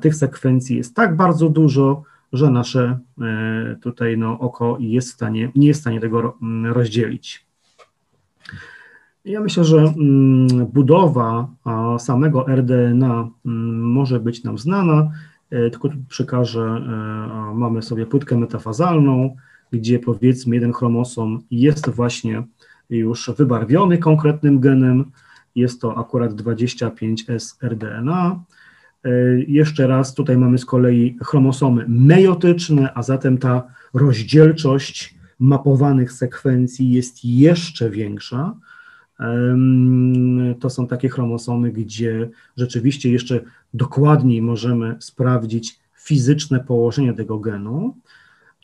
[0.00, 5.52] tych sekwencji jest tak bardzo dużo, że nasze e, tutaj no, oko jest w stanie,
[5.54, 7.46] nie jest w stanie tego rozdzielić.
[9.24, 9.94] Ja myślę, że
[10.72, 11.48] budowa
[11.98, 13.28] samego RDNA
[13.74, 15.10] może być nam znana,
[15.50, 19.36] e, tylko tu przekażę, e, mamy sobie płytkę metafazalną,
[19.72, 22.42] gdzie powiedzmy jeden chromosom jest właśnie
[22.90, 25.10] już wybarwiony konkretnym genem,
[25.54, 28.40] jest to akurat 25S RDNA.
[29.06, 29.10] E,
[29.48, 33.62] jeszcze raz, tutaj mamy z kolei chromosomy meiotyczne, a zatem ta
[33.94, 38.54] rozdzielczość mapowanych sekwencji jest jeszcze większa.
[40.60, 43.40] To są takie chromosomy, gdzie rzeczywiście jeszcze
[43.74, 47.96] dokładniej możemy sprawdzić fizyczne położenie tego genu.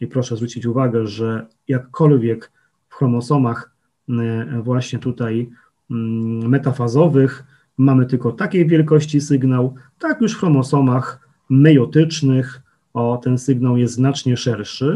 [0.01, 2.53] I proszę zwrócić uwagę, że jakkolwiek
[2.89, 3.71] w chromosomach
[4.09, 5.51] e, właśnie tutaj
[5.91, 7.45] mm, metafazowych
[7.79, 12.63] mamy tylko takiej wielkości sygnał, tak już w chromosomach meiotycznych
[12.95, 14.95] o, ten sygnał jest znacznie szerszy.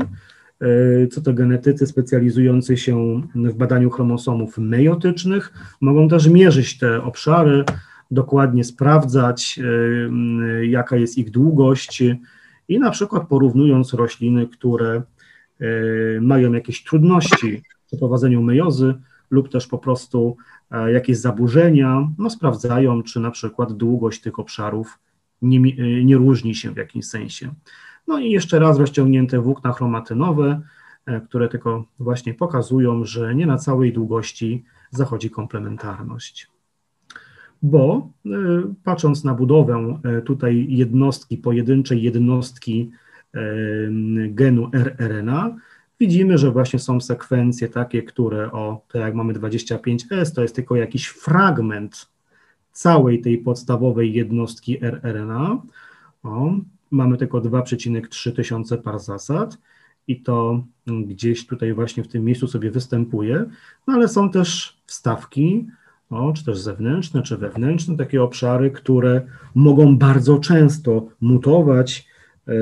[0.60, 7.64] E, co to genetycy specjalizujący się w badaniu chromosomów meiotycznych mogą też mierzyć te obszary,
[8.10, 12.02] dokładnie sprawdzać, e, jaka jest ich długość
[12.68, 15.02] i na przykład porównując rośliny, które
[15.60, 15.66] e,
[16.20, 18.94] mają jakieś trudności w przeprowadzeniu mejozy
[19.30, 20.36] lub też po prostu
[20.92, 24.98] jakieś zaburzenia, no sprawdzają, czy na przykład długość tych obszarów
[25.42, 25.60] nie,
[26.04, 27.54] nie różni się w jakimś sensie.
[28.06, 30.60] No i jeszcze raz rozciągnięte włókna chromatynowe,
[31.06, 36.50] e, które tylko właśnie pokazują, że nie na całej długości zachodzi komplementarność.
[37.62, 38.30] Bo e,
[38.84, 42.90] patrząc na budowę e, tutaj jednostki, pojedynczej jednostki
[44.28, 45.56] genu rRNA,
[46.00, 50.76] widzimy, że właśnie są sekwencje takie, które o, tak jak mamy 25S, to jest tylko
[50.76, 52.08] jakiś fragment
[52.72, 55.62] całej tej podstawowej jednostki rRNA.
[56.22, 56.52] O,
[56.90, 59.58] mamy tylko 2,3 tysiące par zasad
[60.08, 63.44] i to gdzieś tutaj właśnie w tym miejscu sobie występuje,
[63.86, 65.66] no ale są też wstawki,
[66.10, 69.22] o, czy też zewnętrzne, czy wewnętrzne, takie obszary, które
[69.54, 72.06] mogą bardzo często mutować,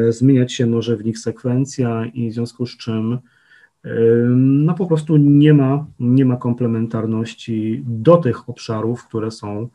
[0.09, 3.19] zmieniać się może w nich sekwencja i w związku z czym
[3.85, 3.91] e,
[4.37, 9.69] no po prostu nie ma, nie ma komplementarności do tych obszarów, które są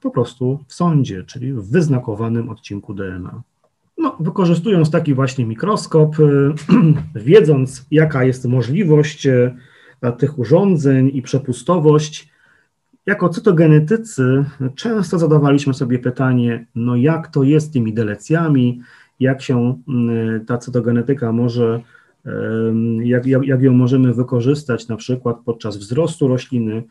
[0.00, 3.42] po prostu w sądzie, czyli w wyznakowanym odcinku DNA.
[3.98, 6.54] No, wykorzystując taki właśnie mikroskop, y,
[7.14, 9.28] wiedząc jaka jest możliwość
[10.18, 12.28] tych urządzeń i przepustowość,
[13.08, 14.44] jako cytogenetycy
[14.74, 18.80] często zadawaliśmy sobie pytanie, no jak to jest z tymi delecjami,
[19.20, 19.78] jak się
[20.36, 21.80] y, ta cytogenetyka może,
[23.02, 26.82] jak, jak, jak ją możemy wykorzystać na przykład podczas wzrostu rośliny,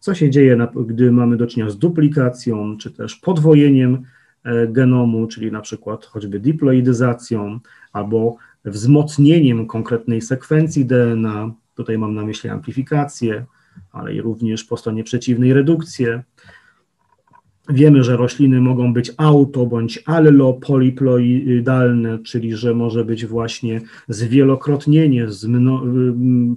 [0.00, 4.04] co się dzieje, gdy mamy do czynienia z duplikacją, czy też podwojeniem
[4.44, 7.60] E, genomu, czyli na przykład choćby diploidyzacją
[7.92, 11.50] albo wzmocnieniem konkretnej sekwencji DNA.
[11.74, 13.44] Tutaj mam na myśli amplifikację,
[13.92, 16.22] ale i również po stronie przeciwnej redukcję.
[17.68, 25.26] Wiemy, że rośliny mogą być auto bądź allopoliploidalne, czyli że może być właśnie zwielokrotnienie,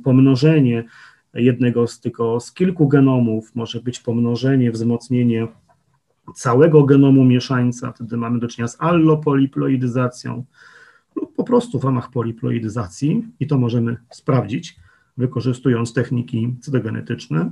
[0.04, 0.84] pomnożenie
[1.34, 5.48] jednego z tylko z kilku genomów, może być pomnożenie, wzmocnienie
[6.36, 10.46] całego genomu mieszańca, wtedy mamy do czynienia z allopoliploidyzacją
[11.16, 14.76] lub po prostu w ramach poliploidyzacji i to możemy sprawdzić,
[15.18, 17.52] wykorzystując techniki cytogenetyczne.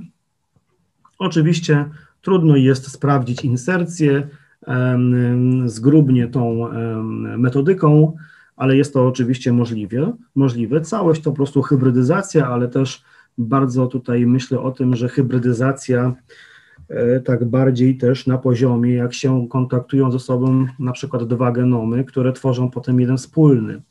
[1.18, 1.84] Oczywiście
[2.22, 4.28] trudno jest sprawdzić insercję
[5.66, 6.68] zgrubnie tą
[7.38, 8.16] metodyką,
[8.56, 10.12] ale jest to oczywiście możliwe.
[10.34, 10.80] możliwe.
[10.80, 13.04] Całość to po prostu hybrydyzacja, ale też
[13.38, 16.14] bardzo tutaj myślę o tym, że hybrydyzacja
[16.90, 22.04] E, tak bardziej też na poziomie, jak się kontaktują ze sobą na przykład dwa genomy,
[22.04, 23.82] które tworzą potem jeden wspólny.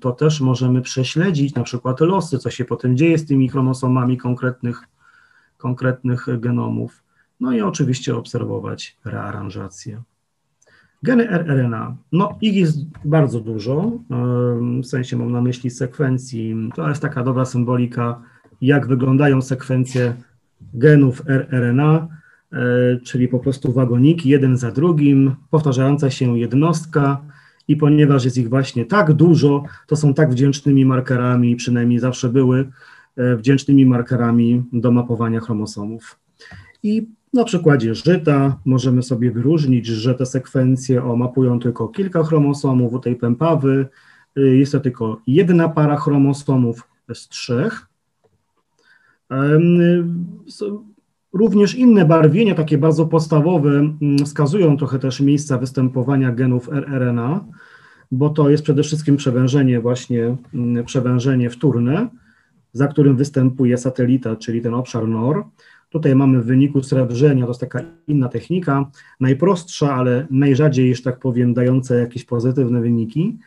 [0.00, 4.82] To też możemy prześledzić na przykład losy, co się potem dzieje z tymi chromosomami konkretnych,
[5.60, 7.02] konkretnych genomów.
[7.40, 10.02] No i oczywiście obserwować rearanżację.
[11.02, 13.92] Geny rRNA, no ich jest bardzo dużo,
[14.82, 18.22] w sensie mam na myśli sekwencji, to jest taka dobra symbolika,
[18.60, 20.14] jak wyglądają sekwencje
[20.74, 22.08] genów rRNA,
[22.52, 22.56] e,
[23.04, 27.20] czyli po prostu wagoniki, jeden za drugim, powtarzająca się jednostka
[27.68, 32.68] i ponieważ jest ich właśnie tak dużo, to są tak wdzięcznymi markerami, przynajmniej zawsze były
[33.16, 36.18] wdzięcznymi markerami do mapowania chromosomów.
[36.82, 42.92] I na przykładzie żyta możemy sobie wyróżnić, że te sekwencje o, mapują tylko kilka chromosomów,
[42.92, 43.86] u tej pępawy
[44.38, 47.86] y, jest to tylko jedna para chromosomów z trzech.
[51.32, 57.44] Również inne barwienia, takie bardzo podstawowe, wskazują trochę też miejsca występowania genów rRNA,
[58.12, 60.36] bo to jest przede wszystkim przewężenie właśnie,
[60.86, 62.08] przewężenie wtórne,
[62.72, 65.44] za którym występuje satelita, czyli ten obszar NOR.
[65.90, 71.18] Tutaj mamy w wyniku srebrzenia, to jest taka inna technika, najprostsza, ale najrzadziej, że tak
[71.18, 73.38] powiem, dająca jakieś pozytywne wyniki,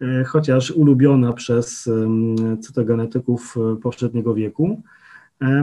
[0.00, 1.90] e, chociaż ulubiona przez
[2.60, 4.82] cytogenetyków e, poprzedniego wieku.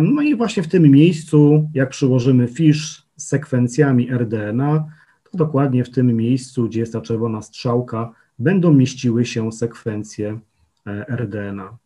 [0.01, 4.85] No i właśnie w tym miejscu, jak przyłożymy fisz z sekwencjami RDNA,
[5.31, 10.39] to dokładnie w tym miejscu, gdzie jest ta czerwona strzałka, będą mieściły się sekwencje
[10.87, 11.77] e, RDNA.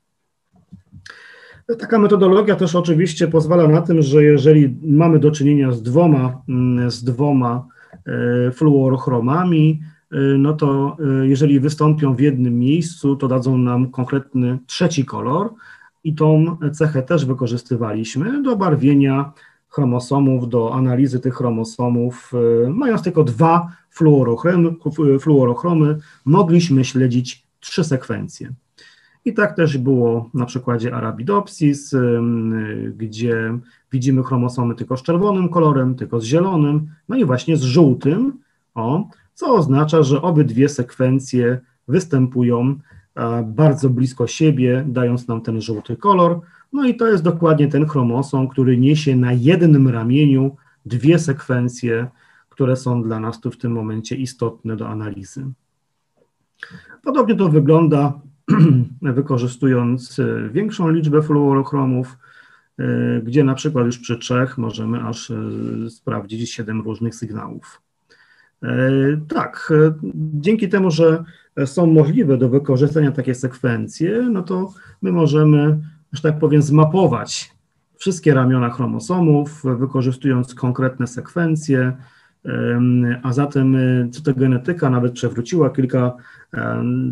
[1.80, 6.92] Taka metodologia też oczywiście pozwala na tym, że jeżeli mamy do czynienia z dwoma, mm,
[6.92, 7.68] z dwoma
[8.48, 9.82] e, fluorochromami,
[10.12, 15.50] e, no to jeżeli wystąpią w jednym miejscu, to dadzą nam konkretny trzeci kolor,
[16.04, 19.34] i tą cechę też wykorzystywaliśmy do barwienia
[19.70, 22.32] chromosomów, do analizy tych chromosomów.
[22.66, 24.76] E, mając tylko dwa fluorochromy,
[25.20, 28.54] fluorochromy mogliśmy śledzić trzy sekwencje.
[29.26, 32.00] I tak też było na przykładzie Arabidopsis, e,
[32.98, 33.58] gdzie
[33.92, 38.34] widzimy chromosomy tylko z czerwonym kolorem, tylko z zielonym, no i właśnie z żółtym,
[38.76, 42.76] o, co oznacza, że obydwie sekwencje występują
[43.44, 46.42] bardzo blisko siebie, dając nam ten żółty kolor.
[46.74, 50.56] No i to jest dokładnie ten chromosom, który niesie na jednym ramieniu
[50.86, 52.08] dwie sekwencje,
[52.50, 55.46] które są dla nas tu w tym momencie istotne do analizy.
[57.04, 58.20] Podobnie to wygląda,
[59.02, 62.18] wykorzystując e, większą liczbę fluorochromów,
[62.80, 62.86] e,
[63.22, 65.36] gdzie na przykład już przy trzech możemy aż e,
[65.90, 67.82] sprawdzić siedem różnych sygnałów.
[69.28, 69.74] Tak,
[70.16, 71.24] dzięki temu, że
[71.66, 75.80] są możliwe do wykorzystania takie sekwencje, no to my możemy,
[76.12, 77.52] że tak powiem, zmapować
[77.98, 81.94] wszystkie ramiona chromosomów, wykorzystując konkretne sekwencje,
[83.24, 86.14] a zatem y, cytogenetyka nawet przewróciła kilka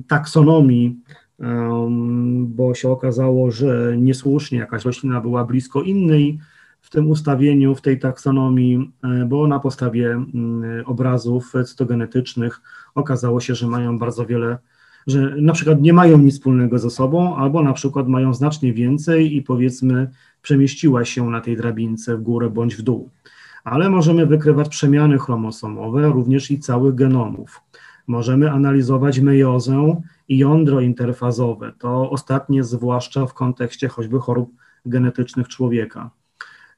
[0.08, 1.00] taksonomii,
[2.40, 6.40] bo się okazało, że niesłusznie jakaś roślina była blisko innej
[6.82, 10.26] w tym ustawieniu, w tej taksonomii, e, bo na podstawie
[10.86, 12.62] obrazów cytogenetycznych
[12.96, 14.58] okazało się, że mają bardzo wiele,
[15.08, 19.36] że na przykład nie mają nic wspólnego ze sobą, albo na przykład mają znacznie więcej
[19.36, 20.10] i powiedzmy
[20.42, 23.10] przemieściła się na tej drabince w górę bądź w dół.
[23.64, 27.62] Ale możemy wykrywać przemiany chromosomowe również i całych genomów.
[28.08, 31.72] Możemy analizować mejozę i jądro interfazowe.
[31.78, 34.52] To ostatnie zwłaszcza w kontekście choćby chorób
[34.86, 36.10] genetycznych człowieka.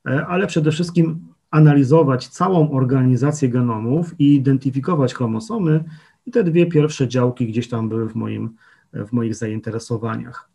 [0.07, 5.83] E, ale przede wszystkim analizować całą organizację genomów i identyfikować chromosomy.
[6.25, 8.55] I te dwie pierwsze działki gdzieś tam były w, moim,
[8.93, 10.52] w moich zainteresowaniach.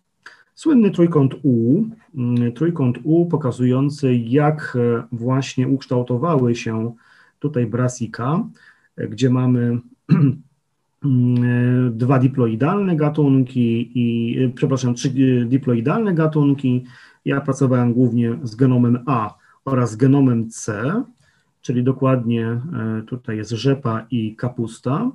[0.58, 6.94] Słynny trójkąt U, mm, trójkąt U pokazujący, jak e, właśnie ukształtowały się
[7.38, 8.44] tutaj brasika,
[8.96, 9.78] e, gdzie mamy
[11.04, 15.10] mm, dwa diploidalne gatunki i, przepraszam, trzy
[15.46, 16.84] diploidalne gatunki.
[17.24, 20.92] Ja pracowałem głównie z genomem A, oraz genomem C,
[21.60, 22.60] czyli dokładnie e,
[23.06, 25.10] tutaj jest rzepa i kapusta.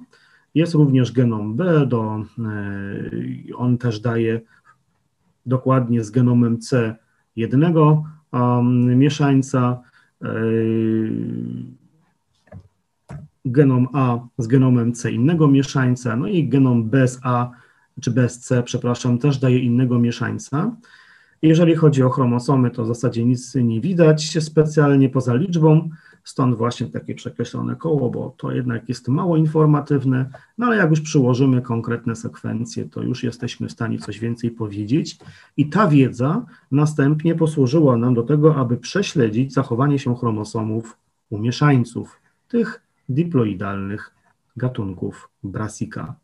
[0.56, 4.42] Jest również genom B, do, e, on też daje
[5.46, 6.96] dokładnie z genomem C
[7.36, 9.82] jednego um, mieszańca,
[10.22, 10.28] e,
[13.46, 17.52] genom A z genomem C innego mieszańca, no i genom B z A,
[18.02, 20.76] czy B z C, przepraszam, też daje innego mieszańca.
[21.42, 25.90] Jeżeli chodzi o chromosomy, to w zasadzie nic nie widać specjalnie poza liczbą,
[26.24, 31.02] stąd właśnie takie przekreślone koło, bo to jednak jest mało informatywne, no ale jak już
[31.02, 35.18] przyłożymy konkretne sekwencje, to już jesteśmy w stanie coś więcej powiedzieć
[35.58, 40.98] i ta wiedza następnie posłużyła nam do tego, aby prześledzić zachowanie się chromosomów
[41.30, 44.14] u mieszańców, tych diploidalnych
[44.58, 46.16] gatunków Brassica.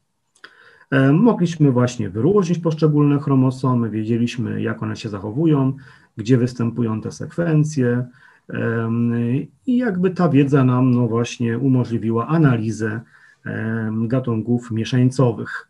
[0.92, 5.74] E, mogliśmy właśnie wyróżnić poszczególne chromosomy, wiedzieliśmy, jak one się zachowują,
[6.18, 8.06] gdzie występują te sekwencje
[9.66, 13.02] i jakby ta wiedza nam no właśnie umożliwiła analizę
[14.08, 15.70] gatunków mieszańcowych.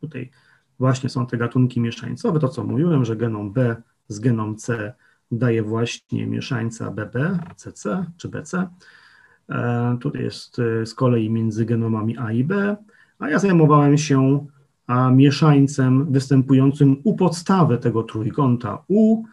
[0.00, 0.30] Tutaj
[0.78, 3.76] właśnie są te gatunki mieszańcowe, to co mówiłem, że genom B
[4.08, 4.92] z genom C
[5.32, 8.68] daje właśnie mieszańca BB, CC czy BC.
[9.48, 12.76] E, tutaj jest e, z kolei między genomami A i B
[13.18, 14.46] a ja zajmowałem się
[15.12, 19.24] mieszańcem występującym u podstawy tego trójkąta U.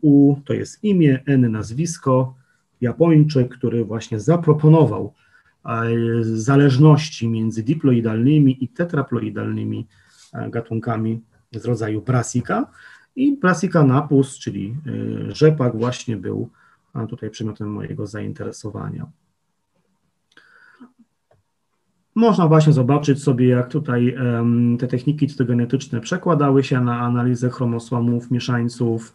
[0.00, 2.34] U to jest imię, N nazwisko,
[2.80, 5.12] Japończyk, który właśnie zaproponował
[6.22, 9.86] zależności między diploidalnymi i tetraploidalnymi
[10.32, 11.20] e, gatunkami
[11.52, 12.66] z rodzaju Brassica
[13.16, 14.76] i Brassica napus, czyli
[15.28, 16.50] e, rzepak właśnie był
[17.08, 19.06] tutaj przedmiotem mojego zainteresowania.
[22.14, 24.16] Można właśnie zobaczyć sobie, jak tutaj
[24.78, 29.14] te techniki cytogenetyczne przekładały się na analizę chromosomów, mieszańców.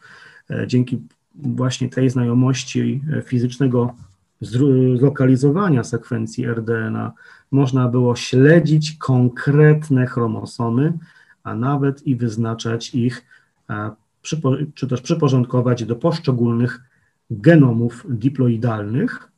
[0.51, 1.01] E, dzięki
[1.35, 3.95] właśnie tej znajomości fizycznego
[4.41, 7.13] zlokalizowania sekwencji RDNA
[7.51, 10.93] można było śledzić konkretne chromosomy,
[11.43, 13.25] a nawet i wyznaczać ich,
[14.73, 16.81] czy też przyporządkować do poszczególnych
[17.31, 19.31] genomów diploidalnych.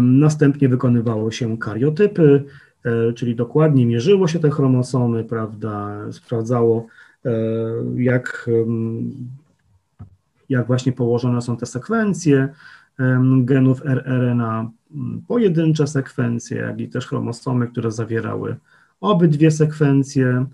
[0.00, 2.44] Następnie wykonywało się kariotypy,
[2.84, 6.90] e, czyli dokładnie mierzyło się te chromosomy, prawda, sprawdzało, e,
[7.96, 8.50] jak,
[10.48, 12.48] jak właśnie położone są te sekwencje,
[13.44, 14.70] genów rRNA,
[15.28, 18.56] pojedyncze sekwencje, jak i też chromosomy, które zawierały
[19.00, 20.46] obydwie sekwencje.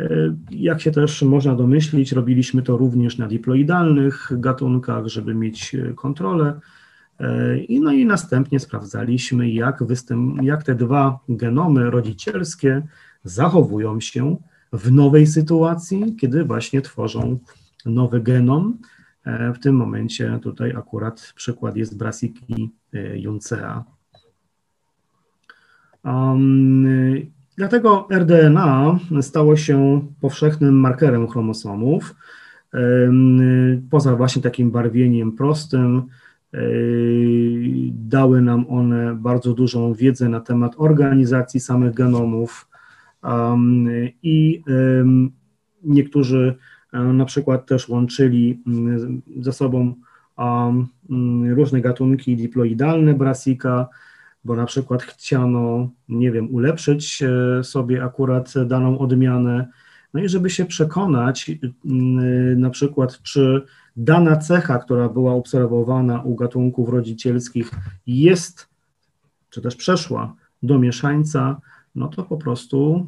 [0.00, 5.92] E, jak się też można domyślić, robiliśmy to również na diploidalnych gatunkach, żeby mieć e,
[5.92, 6.60] kontrolę.
[7.20, 12.82] E, I no i następnie sprawdzaliśmy, jak, występ, jak te dwa genomy rodzicielskie
[13.24, 14.36] zachowują się
[14.74, 17.38] w nowej sytuacji, kiedy właśnie tworzą
[17.86, 18.78] nowy genom.
[19.24, 23.84] E, w tym momencie tutaj akurat przykład jest Brasiki e, Juncea.
[26.04, 26.86] Um,
[27.56, 32.14] dlatego RDNA stało się powszechnym markerem chromosomów.
[32.72, 36.02] Um, poza właśnie takim barwieniem prostym,
[36.54, 36.58] e,
[37.90, 42.68] dały nam one bardzo dużą wiedzę na temat organizacji samych genomów
[44.22, 44.62] i
[45.84, 46.56] niektórzy
[46.94, 48.62] E, na przykład też łączyli
[49.40, 49.94] ze sobą
[51.48, 53.88] różne gatunki diploidalne brasika,
[54.44, 59.68] bo na przykład chciano, nie wiem, ulepszyć e, sobie akurat daną odmianę,
[60.14, 61.50] no i żeby się przekonać,
[62.56, 63.62] na przykład, czy
[63.96, 67.70] dana cecha, która była obserwowana u gatunków rodzicielskich,
[68.06, 68.68] jest,
[69.50, 71.60] czy też przeszła do mieszańca,
[71.94, 73.06] no to po prostu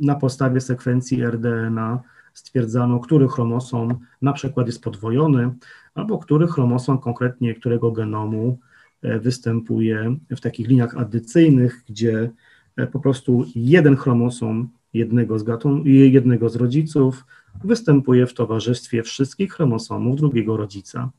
[0.00, 2.02] na podstawie sekwencji RDNA
[2.34, 5.50] stwierdzano, który chromosom na przykład jest podwojony,
[5.94, 8.58] albo który chromosom konkretnie którego genomu
[9.02, 12.30] e, występuje w takich liniach addycyjnych, gdzie
[12.76, 17.26] e, po prostu jeden chromosom jednego z, gatun- jednego z rodziców
[17.64, 21.10] występuje w towarzystwie wszystkich chromosomów drugiego rodzica.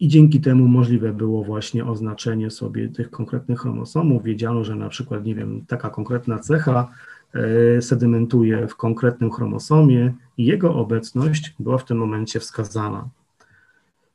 [0.00, 4.22] I dzięki temu możliwe było właśnie oznaczenie sobie tych konkretnych chromosomów.
[4.22, 6.88] Wiedziano, że na przykład, nie wiem, taka konkretna cecha
[7.36, 13.08] E, sedymentuje w konkretnym chromosomie i jego obecność była w tym momencie wskazana.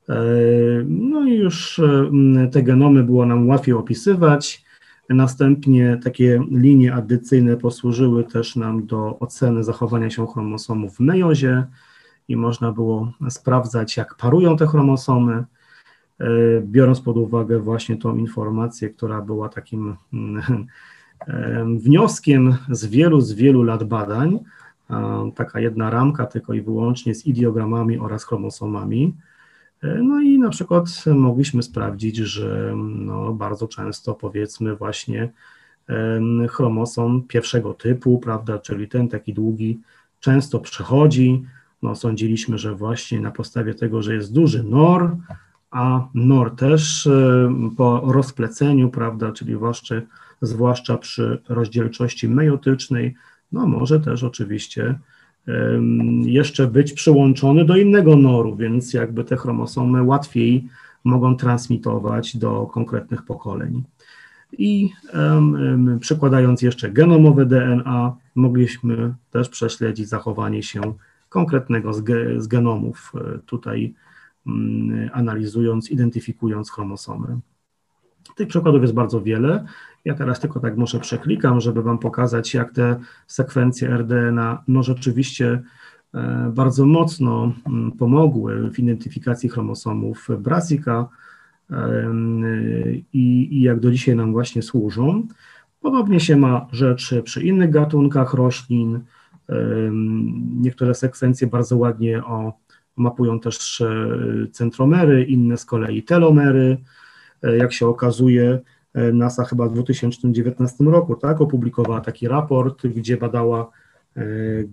[0.10, 0.16] E,
[0.86, 4.66] no i już e, te genomy było nam łatwiej opisywać.
[5.10, 11.66] Następnie takie linie addycyjne posłużyły też nam do oceny zachowania się chromosomów w mejozie
[12.28, 15.44] i można było sprawdzać, jak parują te chromosomy,
[16.62, 19.96] biorąc pod uwagę właśnie tą informację, która była takim
[21.78, 24.40] Wnioskiem z wielu, z wielu lat badań,
[25.36, 29.16] taka jedna ramka tylko i wyłącznie z ideogramami oraz chromosomami,
[29.84, 35.30] e, no i na przykład mogliśmy sprawdzić, że no bardzo często powiedzmy właśnie
[36.50, 39.80] chromosom pierwszego typu, prawda, czyli ten taki długi,
[40.20, 41.46] często przechodzi.
[41.82, 45.16] No, sądziliśmy, że właśnie na podstawie tego, że jest duży NOR,
[45.72, 47.10] a NOR też
[47.78, 50.02] po rozpleceniu, prawda, czyli właśnie
[50.42, 53.16] zwłaszcza przy rozdzielczości mejotycznej,
[53.52, 55.00] no może też oczywiście
[56.24, 60.68] jeszcze być przyłączony do innego noru, więc jakby te chromosomy łatwiej
[61.04, 63.84] mogą transmitować do konkretnych pokoleń.
[64.58, 70.82] I um, przykładając jeszcze genomowe DNA, mogliśmy też prześledzić zachowanie się
[71.30, 73.94] konkretnego z, ge, z genomów, e, tutaj
[75.14, 77.40] analizując, identyfikując chromosomy.
[78.36, 79.66] Tych przykładów jest bardzo wiele.
[80.06, 85.62] Ja teraz tylko tak może przeklikam, żeby Wam pokazać, jak te sekwencje RDNA no rzeczywiście
[86.14, 91.10] e, bardzo mocno mm, pomogły w identyfikacji chromosomów Brassica
[93.14, 95.28] i, i jak do dzisiaj nam właśnie służą.
[95.82, 99.00] Podobnie się ma rzecz przy innych gatunkach roślin.
[100.62, 102.54] Niektóre sekwencje bardzo ładnie o,
[103.02, 106.78] mapują też e, centromery, inne z kolei telomery.
[107.58, 108.60] jak się okazuje,
[109.14, 113.72] NASA chyba w 2019 roku, tak, opublikowała taki raport, gdzie badała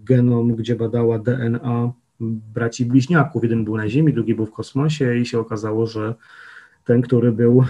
[0.05, 1.93] genom, gdzie badała DNA
[2.55, 3.43] braci bliźniaków.
[3.43, 6.15] Jeden był na Ziemi, drugi był w kosmosie i się okazało, że
[6.85, 7.65] ten, który był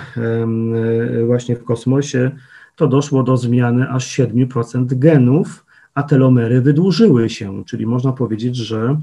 [1.26, 2.30] właśnie w kosmosie,
[2.76, 8.96] to doszło do zmiany aż 7% genów, a telomery wydłużyły się, czyli można powiedzieć, że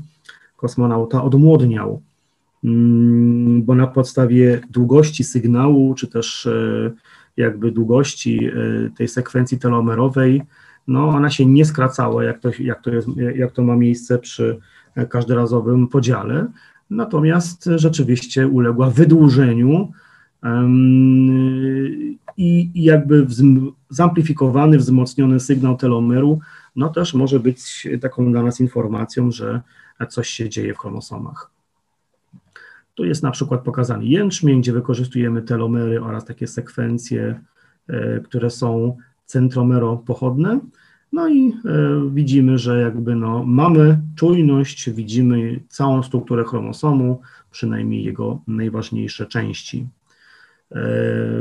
[0.55, 2.01] kosmonauta odmłodniał,
[2.63, 6.91] mm, bo na podstawie długości sygnału, czy też e,
[7.37, 8.51] jakby długości e,
[8.97, 10.41] tej sekwencji telomerowej,
[10.87, 14.59] no ona się nie skracała, jak to, jak to, jest, jak to ma miejsce przy
[15.09, 16.47] każdorazowym podziale,
[16.89, 19.91] natomiast rzeczywiście uległa wydłużeniu
[22.37, 23.27] i jakby
[23.89, 26.39] zamplifikowany, wzmocniony sygnał telomeru,
[26.75, 29.61] no też może być taką dla nas informacją, że
[30.09, 31.55] coś się dzieje w chromosomach.
[32.95, 37.41] Tu jest na przykład pokazany jęczmień, gdzie wykorzystujemy telomery oraz takie sekwencje,
[37.87, 40.59] e, które są centromeropochodne.
[41.11, 41.53] No i e,
[42.13, 47.21] widzimy, że jakby no, mamy czujność, widzimy całą strukturę chromosomu,
[47.51, 49.87] przynajmniej jego najważniejsze części.
[50.71, 50.81] E,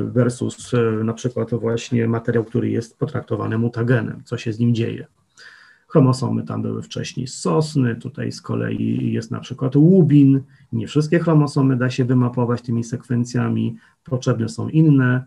[0.05, 0.73] versus
[1.05, 5.07] na przykład właśnie materiał, który jest potraktowany mutagenem, co się z nim dzieje.
[5.95, 10.43] Chromosomy tam były wcześniej sosny, tutaj z kolei jest na przykład łubin.
[10.73, 15.25] Nie wszystkie chromosomy da się wymapować tymi sekwencjami, potrzebne są inne,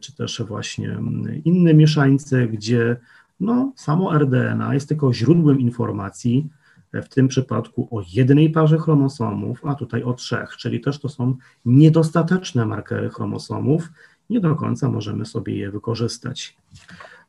[0.00, 0.98] czy też właśnie
[1.44, 2.96] inne mieszańce, gdzie
[3.40, 6.48] no, samo RDNA jest tylko źródłem informacji,
[6.92, 11.36] w tym przypadku o jednej parze chromosomów, a tutaj o trzech, czyli też to są
[11.64, 13.88] niedostateczne markery chromosomów,
[14.30, 16.56] nie do końca możemy sobie je wykorzystać.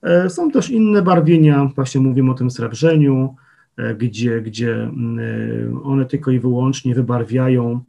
[0.04, 3.36] E, są też inne barwienia, właśnie mówimy o tym srebrzeniu,
[3.78, 7.82] e, gdzie, gdzie mm, e, one tylko i wyłącznie wybarwiają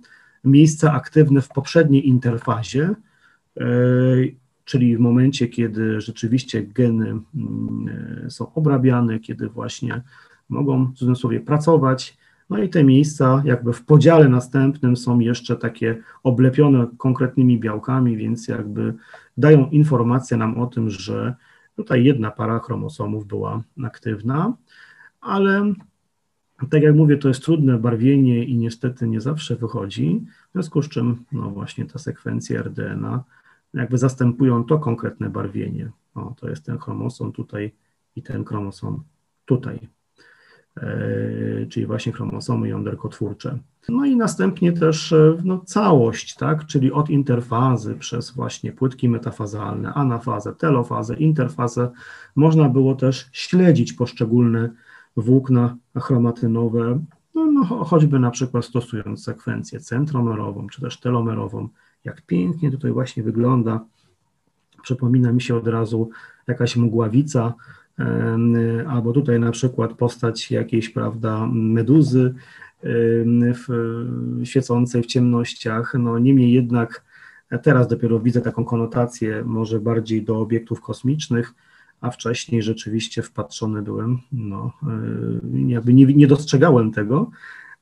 [0.45, 2.95] miejsca aktywne w poprzedniej interfazie,
[4.65, 7.91] czyli w momencie, kiedy rzeczywiście geny mm,
[8.29, 10.03] są obrabiane, kiedy właśnie
[10.49, 12.17] mogą w cudzysłowie pracować.
[12.51, 18.49] No i te miejsca jakby w podziale następnym są jeszcze takie oblepione konkretnymi białkami, więc
[18.49, 18.95] jakby
[19.37, 21.35] dają informację nam o tym, że
[21.77, 24.57] tutaj jedna para chromosomów była aktywna,
[25.21, 25.75] ale
[26.71, 30.89] tak jak mówię, to jest trudne barwienie i niestety nie zawsze wychodzi, w związku z
[30.89, 33.25] czym no właśnie te sekwencje RDNA
[33.75, 35.91] jakby zastępują to konkretne barwienie.
[36.15, 37.73] O, to jest ten chromosom tutaj
[38.17, 39.05] i ten chromosom
[39.45, 39.89] tutaj.
[40.77, 43.59] E, czyli właśnie chromosomy jąderkotwórcze.
[43.89, 49.95] No i następnie też e, no, całość, tak, czyli od interfazy przez właśnie płytki metafazalne,
[49.95, 51.91] anafazę, telofazę, interfazę,
[52.37, 54.71] można było też śledzić poszczególne
[55.17, 57.05] włókna chromatynowe,
[57.35, 61.69] no, no, choćby na przykład stosując sekwencję centromerową czy też telomerową,
[62.05, 63.85] jak pięknie tutaj właśnie wygląda.
[64.83, 66.11] Przypomina mi się od razu
[66.47, 67.55] jakaś mgławica,
[68.89, 72.35] albo tutaj na przykład postać jakiejś, prawda, meduzy
[73.55, 73.67] w,
[74.45, 75.95] świecącej w ciemnościach.
[75.99, 77.05] No niemniej jednak
[77.63, 81.55] teraz dopiero widzę taką konotację może bardziej do obiektów kosmicznych,
[82.01, 84.73] a wcześniej rzeczywiście wpatrzony byłem, no
[85.67, 87.31] jakby nie, nie dostrzegałem tego,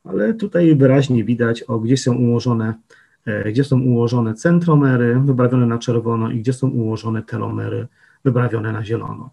[0.05, 2.75] ale tutaj wyraźnie widać, o gdzie są ułożone
[3.27, 7.87] e, gdzie są ułożone centromery wybrawione na czerwono i gdzie są ułożone telomery
[8.25, 9.31] wybrawione na zielono.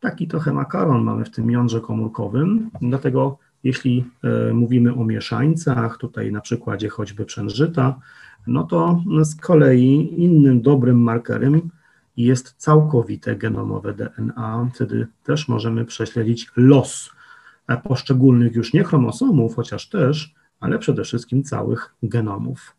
[0.00, 6.32] Taki trochę makaron mamy w tym jądrze komórkowym, dlatego jeśli e, mówimy o mieszańcach, tutaj
[6.32, 8.00] na przykładzie choćby przężyta,
[8.46, 11.70] no to z kolei innym dobrym markerem
[12.16, 14.68] jest całkowite genomowe DNA.
[14.74, 17.10] Wtedy też możemy prześledzić los
[17.84, 22.76] poszczególnych już nie chromosomów, chociaż też, ale przede wszystkim całych genomów.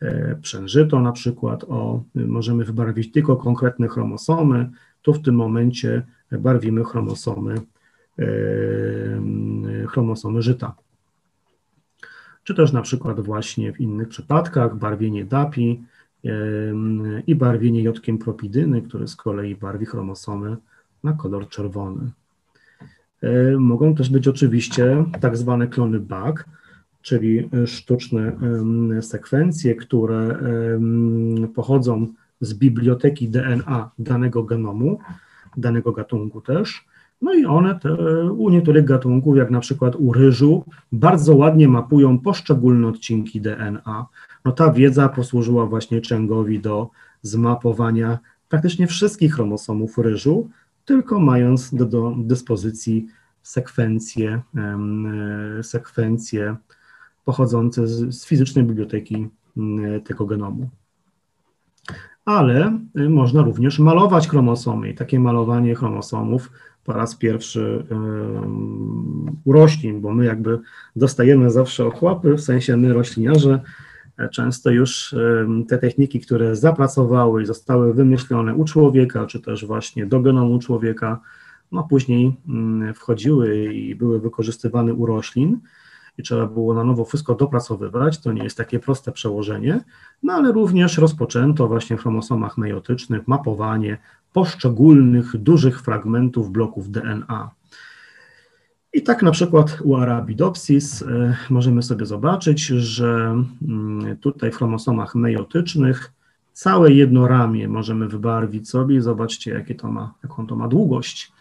[0.00, 4.70] E, przężyto na przykład, o, możemy wybarwić tylko konkretne chromosomy,
[5.02, 6.06] tu w tym momencie
[6.38, 7.54] barwimy chromosomy,
[9.86, 10.74] chromosomy żyta.
[12.44, 15.82] Czy też na przykład właśnie w innych przypadkach barwienie DAPI
[17.26, 20.56] i barwienie jodkiem propidyny, które z kolei barwi chromosomy
[21.04, 22.10] na kolor czerwony.
[23.58, 26.36] Mogą też być oczywiście tak zwane klony BAC,
[27.02, 28.36] czyli sztuczne
[29.00, 30.38] sekwencje, które
[31.54, 32.06] pochodzą
[32.40, 34.98] z biblioteki DNA danego genomu,
[35.56, 36.84] danego gatunku też.
[37.22, 37.94] No i one te,
[38.32, 44.06] u niektórych gatunków, jak na przykład u ryżu, bardzo ładnie mapują poszczególne odcinki DNA.
[44.44, 46.90] No ta wiedza posłużyła właśnie Chengowi do
[47.22, 50.48] zmapowania praktycznie wszystkich chromosomów ryżu,
[50.84, 53.06] tylko mając do, do dyspozycji
[53.42, 54.42] sekwencje,
[55.62, 56.56] sekwencje
[57.24, 59.28] pochodzące z, z fizycznej biblioteki
[60.04, 60.68] tego genomu.
[62.24, 66.50] Ale można również malować chromosomy i takie malowanie chromosomów
[66.84, 67.84] po raz pierwszy
[69.44, 70.58] u roślin, bo my jakby
[70.96, 73.60] dostajemy zawsze ochłapy, w sensie my rośliniarze,
[74.18, 75.14] e, często już
[75.68, 81.20] te techniki, które zapracowały i zostały wymyślone u człowieka, czy też właśnie do genomu człowieka,
[81.72, 85.58] no później mm, wchodziły i były wykorzystywane u roślin
[86.18, 89.80] i trzeba było na nowo wszystko dopracowywać, to nie jest takie proste przełożenie,
[90.22, 93.98] no ale również rozpoczęto właśnie w chromosomach meiotycznych mapowanie
[94.32, 97.50] poszczególnych dużych fragmentów bloków DNA.
[98.92, 105.14] I tak na przykład u Arabidopsis e, możemy sobie zobaczyć, że mm, tutaj w chromosomach
[105.14, 106.12] meiotycznych
[106.52, 111.32] całe jedno ramię możemy wybarwić sobie zobaczcie, jakie to ma, jaką to ma długość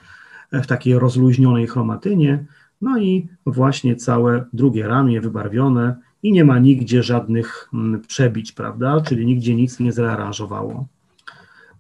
[0.52, 2.46] w takiej rozluźnionej chromatynie.
[2.82, 9.02] No i właśnie całe drugie ramię wybarwione i nie ma nigdzie żadnych mm, przebić, prawda?
[9.02, 10.86] Czyli nigdzie nic nie zrearanżowało.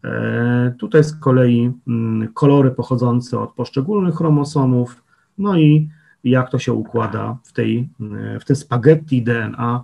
[0.03, 5.03] E, tutaj z kolei mm, kolory pochodzące od poszczególnych chromosomów,
[5.37, 5.89] no i
[6.23, 9.83] jak to się układa w, tej, mm, w tym spaghetti DNA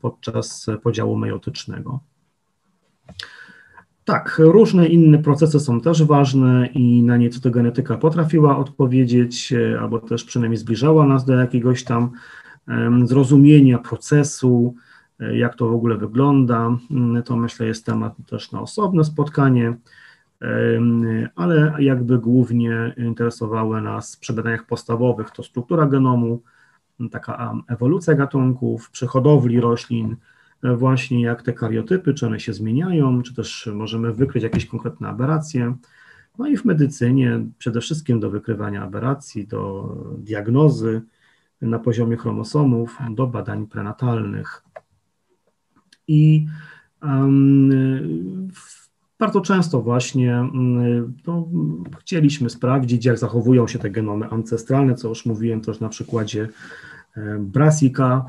[0.00, 2.00] podczas podziału meiotycznego.
[4.04, 9.98] Tak, różne inne procesy są też ważne i na nie cytogenetyka potrafiła odpowiedzieć, e, albo
[9.98, 12.10] też przynajmniej zbliżała nas do jakiegoś tam
[13.04, 14.74] zrozumienia procesu,
[15.20, 16.76] e, jak to w ogóle wygląda.
[16.90, 19.76] Mm, to myślę jest temat też na osobne spotkanie,
[21.36, 26.42] ale jakby głównie interesowały nas przy badaniach podstawowych to struktura genomu,
[27.10, 30.16] taka ewolucja gatunków, przy hodowli roślin,
[30.62, 35.76] właśnie jak te kariotypy, czy one się zmieniają, czy też możemy wykryć jakieś konkretne aberracje.
[36.38, 41.02] No i w medycynie przede wszystkim do wykrywania aberracji, do diagnozy
[41.62, 44.64] na poziomie chromosomów, do badań prenatalnych.
[46.08, 46.46] I
[47.02, 48.48] um,
[49.18, 50.44] bardzo często właśnie
[51.24, 51.48] to
[52.00, 56.48] chcieliśmy sprawdzić, jak zachowują się te genomy ancestralne, co już mówiłem też na przykładzie
[57.16, 58.24] um, Brasika,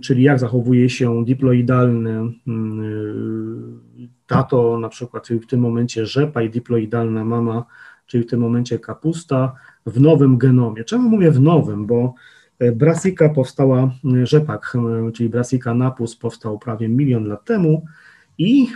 [0.00, 3.80] czyli jak zachowuje się diploidalny mm,
[4.26, 7.64] tato, na przykład, czyli w tym momencie rzepa i diploidalna mama,
[8.06, 9.52] czyli w tym momencie kapusta
[9.86, 10.84] w nowym genomie.
[10.84, 11.86] Czemu mówię w nowym?
[11.86, 12.14] Bo
[12.58, 14.76] e, Brassica powstała, rzepak,
[15.14, 17.84] czyli Brassica napus powstał prawie milion lat temu
[18.38, 18.66] i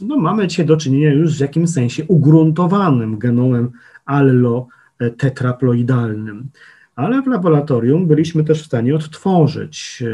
[0.00, 3.70] no, mamy dzisiaj do czynienia już w jakimś sensie ugruntowanym genomem
[4.06, 6.48] allo-tetraploidalnym
[6.96, 10.08] ale w laboratorium byliśmy też w stanie odtworzyć e,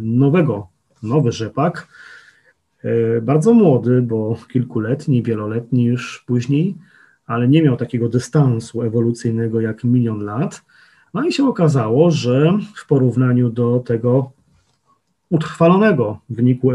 [0.00, 0.68] nowego,
[1.02, 1.88] nowy rzepak,
[2.84, 6.74] e, bardzo młody, bo kilkuletni, wieloletni już później,
[7.26, 10.62] ale nie miał takiego dystansu ewolucyjnego jak milion lat.
[11.14, 14.32] No i się okazało, że w porównaniu do tego
[15.30, 16.70] utrwalonego wyniku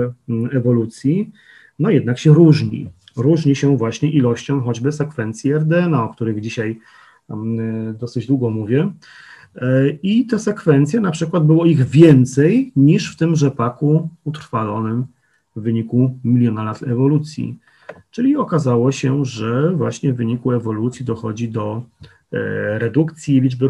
[0.51, 1.31] ewolucji,
[1.79, 2.89] no jednak się różni.
[3.17, 6.79] Różni się właśnie ilością choćby sekwencji RDNA, o których dzisiaj
[7.93, 8.91] dosyć długo mówię.
[9.55, 15.05] Y, I te sekwencje, na przykład było ich więcej niż w tym rzepaku utrwalonym
[15.55, 17.59] w wyniku miliona lat ewolucji.
[18.11, 21.83] Czyli okazało się, że właśnie w wyniku ewolucji dochodzi do
[22.31, 23.69] e, redukcji liczby,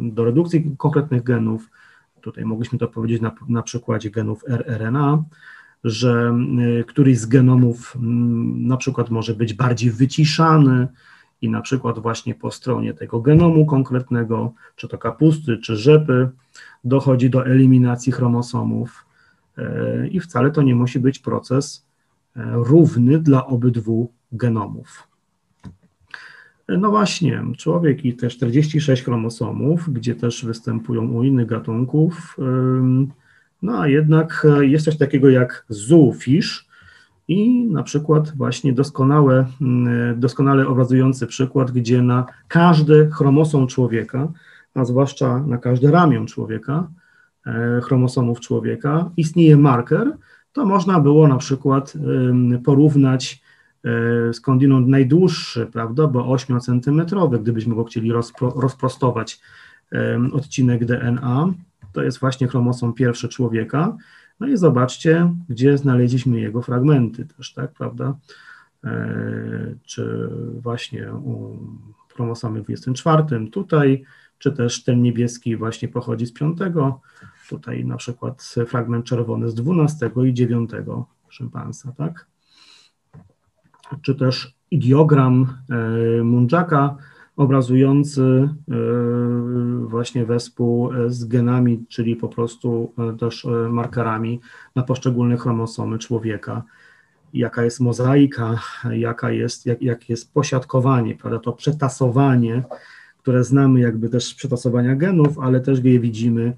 [0.00, 1.70] do redukcji konkretnych genów.
[2.20, 5.24] Tutaj mogliśmy to powiedzieć na, na przykładzie genów rRNA,
[5.84, 6.34] że
[6.80, 7.96] e, któryś z genomów
[8.56, 10.88] na przykład może być bardziej wyciszany,
[11.42, 16.28] i na przykład właśnie po stronie tego genomu konkretnego, czy to kapusty, czy rzepy,
[16.84, 19.06] dochodzi do eliminacji chromosomów
[19.58, 21.86] e, i wcale to nie musi być proces
[22.36, 25.08] e, równy dla obydwu genomów.
[26.68, 32.36] No właśnie, człowiek i te 46 chromosomów, gdzie też występują u innych gatunków,
[33.62, 36.67] no a jednak jest coś takiego jak zoofish,
[37.28, 44.28] i na przykład właśnie doskonałe, mm, doskonale obrazujący przykład, gdzie na każdy chromosom człowieka,
[44.74, 46.88] a zwłaszcza na każde ramię człowieka,
[47.46, 50.16] e, chromosomów człowieka, istnieje marker,
[50.52, 51.94] to można było na przykład
[52.64, 53.42] porównać
[53.84, 59.40] e, skądinąd najdłuższy, prawda, bo 8-centymetrowy, gdybyśmy go chcieli rozpro, rozprostować
[60.32, 61.52] odcinek DNA,
[61.92, 63.96] to jest właśnie chromosom pierwszy człowieka,
[64.40, 68.16] no i zobaczcie, gdzie znaleźliśmy jego fragmenty też, tak, prawda?
[68.84, 70.30] E, czy
[70.60, 71.58] właśnie u
[72.14, 74.04] chromosomie 24 tutaj,
[74.38, 76.58] czy też ten niebieski właśnie pochodzi z 5,
[77.48, 80.70] tutaj na przykład fragment czerwony z 12 i 9
[81.28, 82.26] szympansa, tak?
[84.02, 86.96] Czy też idiogram e, Mundżaka
[87.38, 88.74] obrazujący e,
[89.86, 94.40] właśnie wespół z genami, czyli po prostu też markerami
[94.74, 96.62] na poszczególne chromosomy człowieka.
[97.34, 98.60] Jaka jest mozaika,
[98.90, 102.62] jaka jest, jak, jak jest posiadkowanie, prawda, to przetasowanie,
[103.18, 106.56] które znamy jakby też z przetasowania genów, ale też je widzimy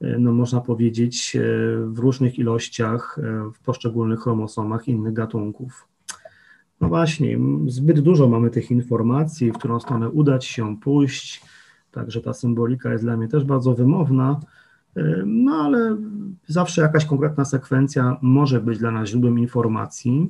[0.00, 1.40] E, no można powiedzieć, e,
[1.86, 5.88] w różnych ilościach e, w poszczególnych chromosomach innych gatunków.
[6.80, 11.42] No właśnie, zbyt dużo mamy tych informacji, w którą stronę udać się pójść,
[11.92, 14.40] także ta symbolika jest dla mnie też bardzo wymowna,
[15.26, 15.96] no ale
[16.46, 20.28] zawsze jakaś konkretna sekwencja może być dla nas źródłem informacji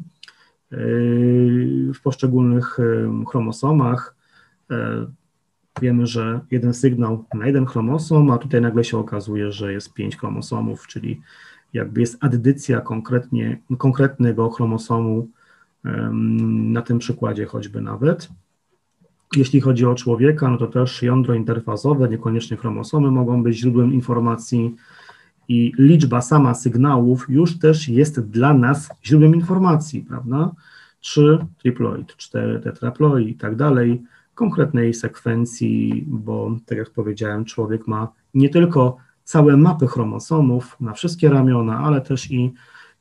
[1.95, 2.79] w poszczególnych
[3.29, 4.17] chromosomach.
[5.81, 10.17] Wiemy, że jeden sygnał na jeden chromosom, a tutaj nagle się okazuje, że jest pięć
[10.17, 11.21] chromosomów, czyli
[11.73, 15.29] jakby jest addycja konkretnie, konkretnego chromosomu
[16.73, 18.29] na tym przykładzie choćby nawet.
[19.37, 24.75] Jeśli chodzi o człowieka, no to też jądro interfazowe, niekoniecznie chromosomy mogą być źródłem informacji
[25.49, 30.51] i liczba sama sygnałów już też jest dla nas źródłem informacji, prawda?
[31.01, 34.03] 3 triploid, 4 tetraploid i tak dalej
[34.35, 41.29] konkretnej sekwencji, bo tak jak powiedziałem, człowiek ma nie tylko całe mapy chromosomów na wszystkie
[41.29, 42.53] ramiona, ale też i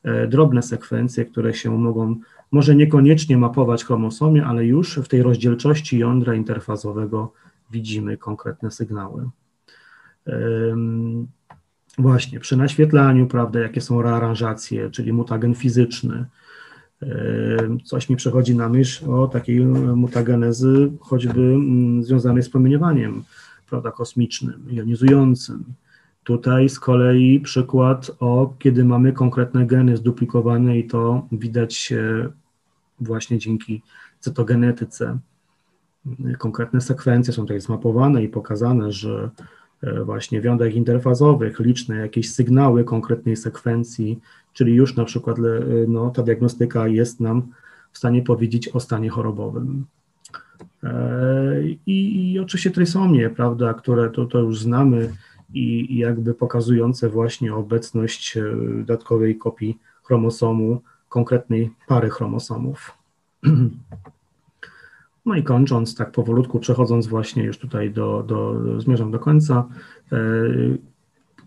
[0.02, 2.16] e, drobne sekwencje, które się mogą,
[2.52, 7.32] może niekoniecznie mapować chromosomie, ale już w tej rozdzielczości jądra interfazowego
[7.70, 9.28] widzimy konkretne sygnały.
[11.98, 16.26] Właśnie, przy naświetlaniu, prawda, jakie są rearanżacje, czyli mutagen fizyczny,
[17.84, 19.60] Coś mi przychodzi na myśl o takiej
[19.96, 23.24] mutagenezy choćby mm, związanej z promieniowaniem
[23.70, 25.64] prawda, kosmicznym, jonizującym.
[26.26, 31.92] Tutaj z kolei przykład o, kiedy mamy konkretne geny zduplikowane i to widać
[33.00, 33.82] właśnie dzięki
[34.20, 35.18] cytogenetyce.
[36.38, 39.30] Konkretne sekwencje są tutaj zmapowane i pokazane, że
[39.82, 44.20] e, właśnie w jądrach interfazowych liczne jakieś sygnały konkretnej sekwencji
[44.56, 45.36] czyli już na przykład
[45.88, 47.42] no, ta diagnostyka jest nam
[47.92, 49.86] w stanie powiedzieć o stanie chorobowym.
[50.82, 55.12] E, I, i oczywiście trysomie, prawda, które to, to już znamy
[55.54, 58.42] i, jakby pokazujące właśnie obecność e,
[58.76, 62.92] dodatkowej kopii chromosomu, konkretnej pary chromosomów.
[65.26, 69.68] No i kończąc, tak powolutku przechodząc właśnie już tutaj do, do zmierzam do końca,
[70.12, 70.18] e,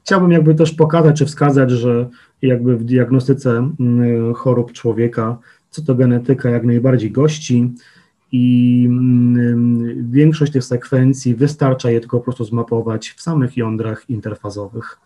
[0.03, 2.09] chciałbym jakby też pokazać czy wskazać, że
[2.41, 5.37] jakby w diagnostyce mm, chorób człowieka
[5.69, 7.73] cytogenetyka jak najbardziej gości
[8.31, 14.99] i mm, większość tych sekwencji wystarcza je tylko po prostu zmapować w samych jądrach interfazowych.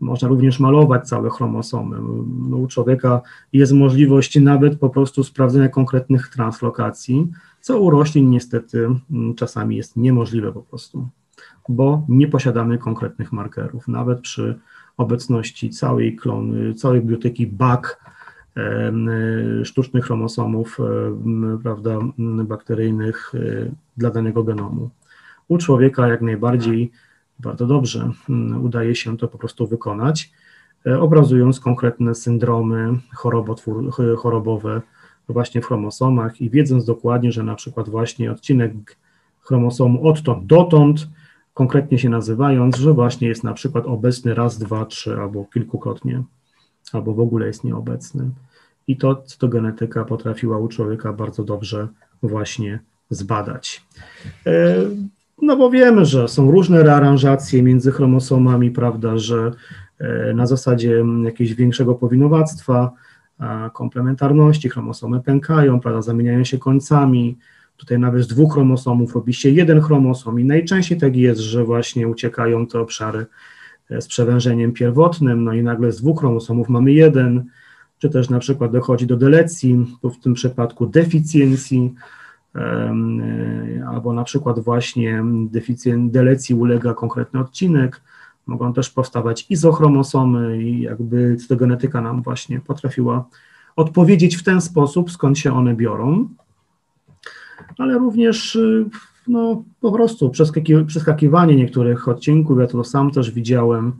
[0.00, 1.96] Można również malować całe chromosomy.
[2.50, 3.20] No, u człowieka
[3.52, 7.28] jest możliwość nawet po prostu sprawdzenia konkretnych translokacji,
[7.60, 11.08] co u roślin niestety mm, czasami jest niemożliwe po prostu
[11.68, 13.88] bo nie posiadamy konkretnych markerów.
[13.88, 14.58] Nawet przy
[14.96, 17.96] obecności całej klony, całej biblioteki BAC,
[19.64, 20.78] sztucznych chromosomów
[21.62, 21.98] prawda,
[22.44, 23.38] bakteryjnych e,
[23.96, 24.90] dla danego genomu.
[25.48, 26.90] U człowieka jak najbardziej
[27.38, 28.10] bardzo dobrze
[28.62, 30.32] udaje się to po prostu wykonać,
[30.86, 32.98] e, obrazując konkretne syndromy
[34.16, 34.82] chorobowe
[35.28, 38.96] właśnie w chromosomach i wiedząc dokładnie, że na przykład właśnie odcinek
[39.40, 41.08] chromosomu odtąd dotąd
[41.54, 46.22] konkretnie się nazywając, że właśnie jest na przykład obecny raz, dwa, trzy albo kilkukrotnie,
[46.94, 48.30] albo w ogóle jest nieobecny.
[48.86, 51.88] I to cytogenetyka potrafiła u człowieka bardzo dobrze
[52.22, 52.78] właśnie
[53.10, 53.86] zbadać.
[54.46, 54.76] E,
[55.42, 59.50] no bo wiemy, że są różne rearanżacje między chromosomami, prawda, że
[59.98, 62.92] e, na zasadzie jakiegoś większego powinowactwa,
[63.72, 67.38] komplementarności, chromosomy pękają, prawda, zamieniają się końcami,
[67.76, 72.66] Tutaj nawet z dwóch chromosomów się jeden chromosom i najczęściej tak jest, że właśnie uciekają
[72.66, 73.26] te obszary
[74.00, 77.44] z przewężeniem pierwotnym, no i nagle z dwóch chromosomów mamy jeden,
[77.98, 81.94] czy też na przykład dochodzi do delecji, w tym przypadku deficjencji,
[82.54, 82.94] e,
[83.88, 85.24] albo na przykład właśnie
[85.98, 88.00] delecji ulega konkretny odcinek,
[88.46, 93.24] mogą też powstawać izochromosomy i jakby cytogenetyka nam właśnie potrafiła
[93.76, 96.28] odpowiedzieć w ten sposób, skąd się one biorą.
[97.78, 98.86] Ale również y,
[99.28, 100.30] no, po prostu
[100.86, 102.58] przeskakiwanie niektórych odcinków.
[102.58, 103.92] Ja to sam też widziałem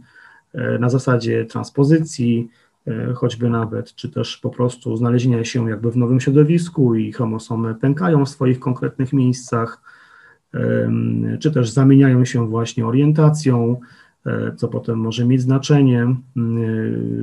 [0.55, 2.49] e, na zasadzie transpozycji,
[2.87, 7.75] e, choćby nawet, czy też po prostu znalezienia się jakby w nowym środowisku i chromosomy
[7.75, 9.81] pękają w swoich konkretnych miejscach,
[11.41, 13.81] czy też zamieniają się właśnie orientacją,
[14.27, 16.17] e, co potem może mieć znaczenie,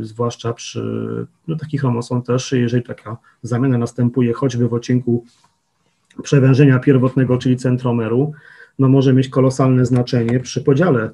[0.01, 0.83] zwłaszcza przy
[1.47, 5.25] no, takich chromosom też, jeżeli taka zamiana następuje choćby w odcinku
[6.23, 8.33] przewężenia pierwotnego, czyli centromeru,
[8.79, 11.09] no może mieć kolosalne znaczenie przy podziale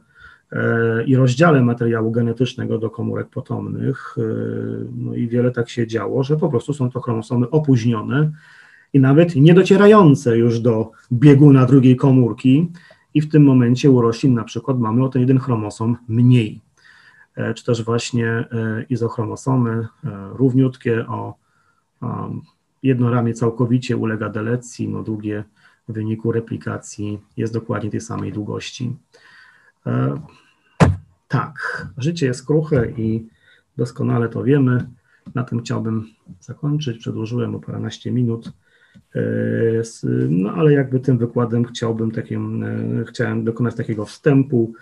[0.52, 4.16] e, i rozdziale materiału genetycznego do komórek potomnych.
[4.18, 4.22] E,
[4.95, 8.32] no i wiele tak się działo, że po prostu są to chromosomy opóźnione
[8.93, 12.72] i nawet nie docierające już do bieguna drugiej komórki
[13.14, 16.62] i w tym momencie u roślin na przykład mamy o ten jeden chromosom mniej.
[17.36, 18.45] E, czy też właśnie
[18.89, 19.88] izochromosomy
[20.34, 21.34] równiutkie o
[22.88, 25.44] jedno ramię całkowicie ulega delecji, no drugie
[25.88, 28.96] w wyniku replikacji jest dokładnie tej samej długości.
[29.86, 30.22] E,
[31.28, 33.28] tak, życie jest kruche i
[33.78, 34.88] doskonale to wiemy.
[35.36, 36.08] Na tym chciałbym
[36.40, 36.98] zakończyć.
[36.98, 38.52] Przedłużyłem o paręnaście minut.
[39.16, 39.22] E,
[40.30, 44.74] no ale jakby tym wykładem chciałbym takim, e, chciałem dokonać takiego wstępu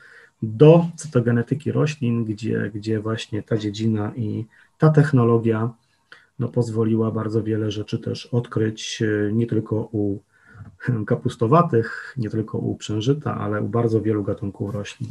[0.43, 4.45] do cytogenetyki roślin, gdzie, gdzie właśnie ta dziedzina i
[4.77, 5.69] ta technologia
[6.39, 10.19] no, pozwoliła bardzo wiele rzeczy też odkryć, nie tylko u
[11.05, 15.09] kapustowatych, nie tylko u przężyta, ale u bardzo wielu gatunków roślin.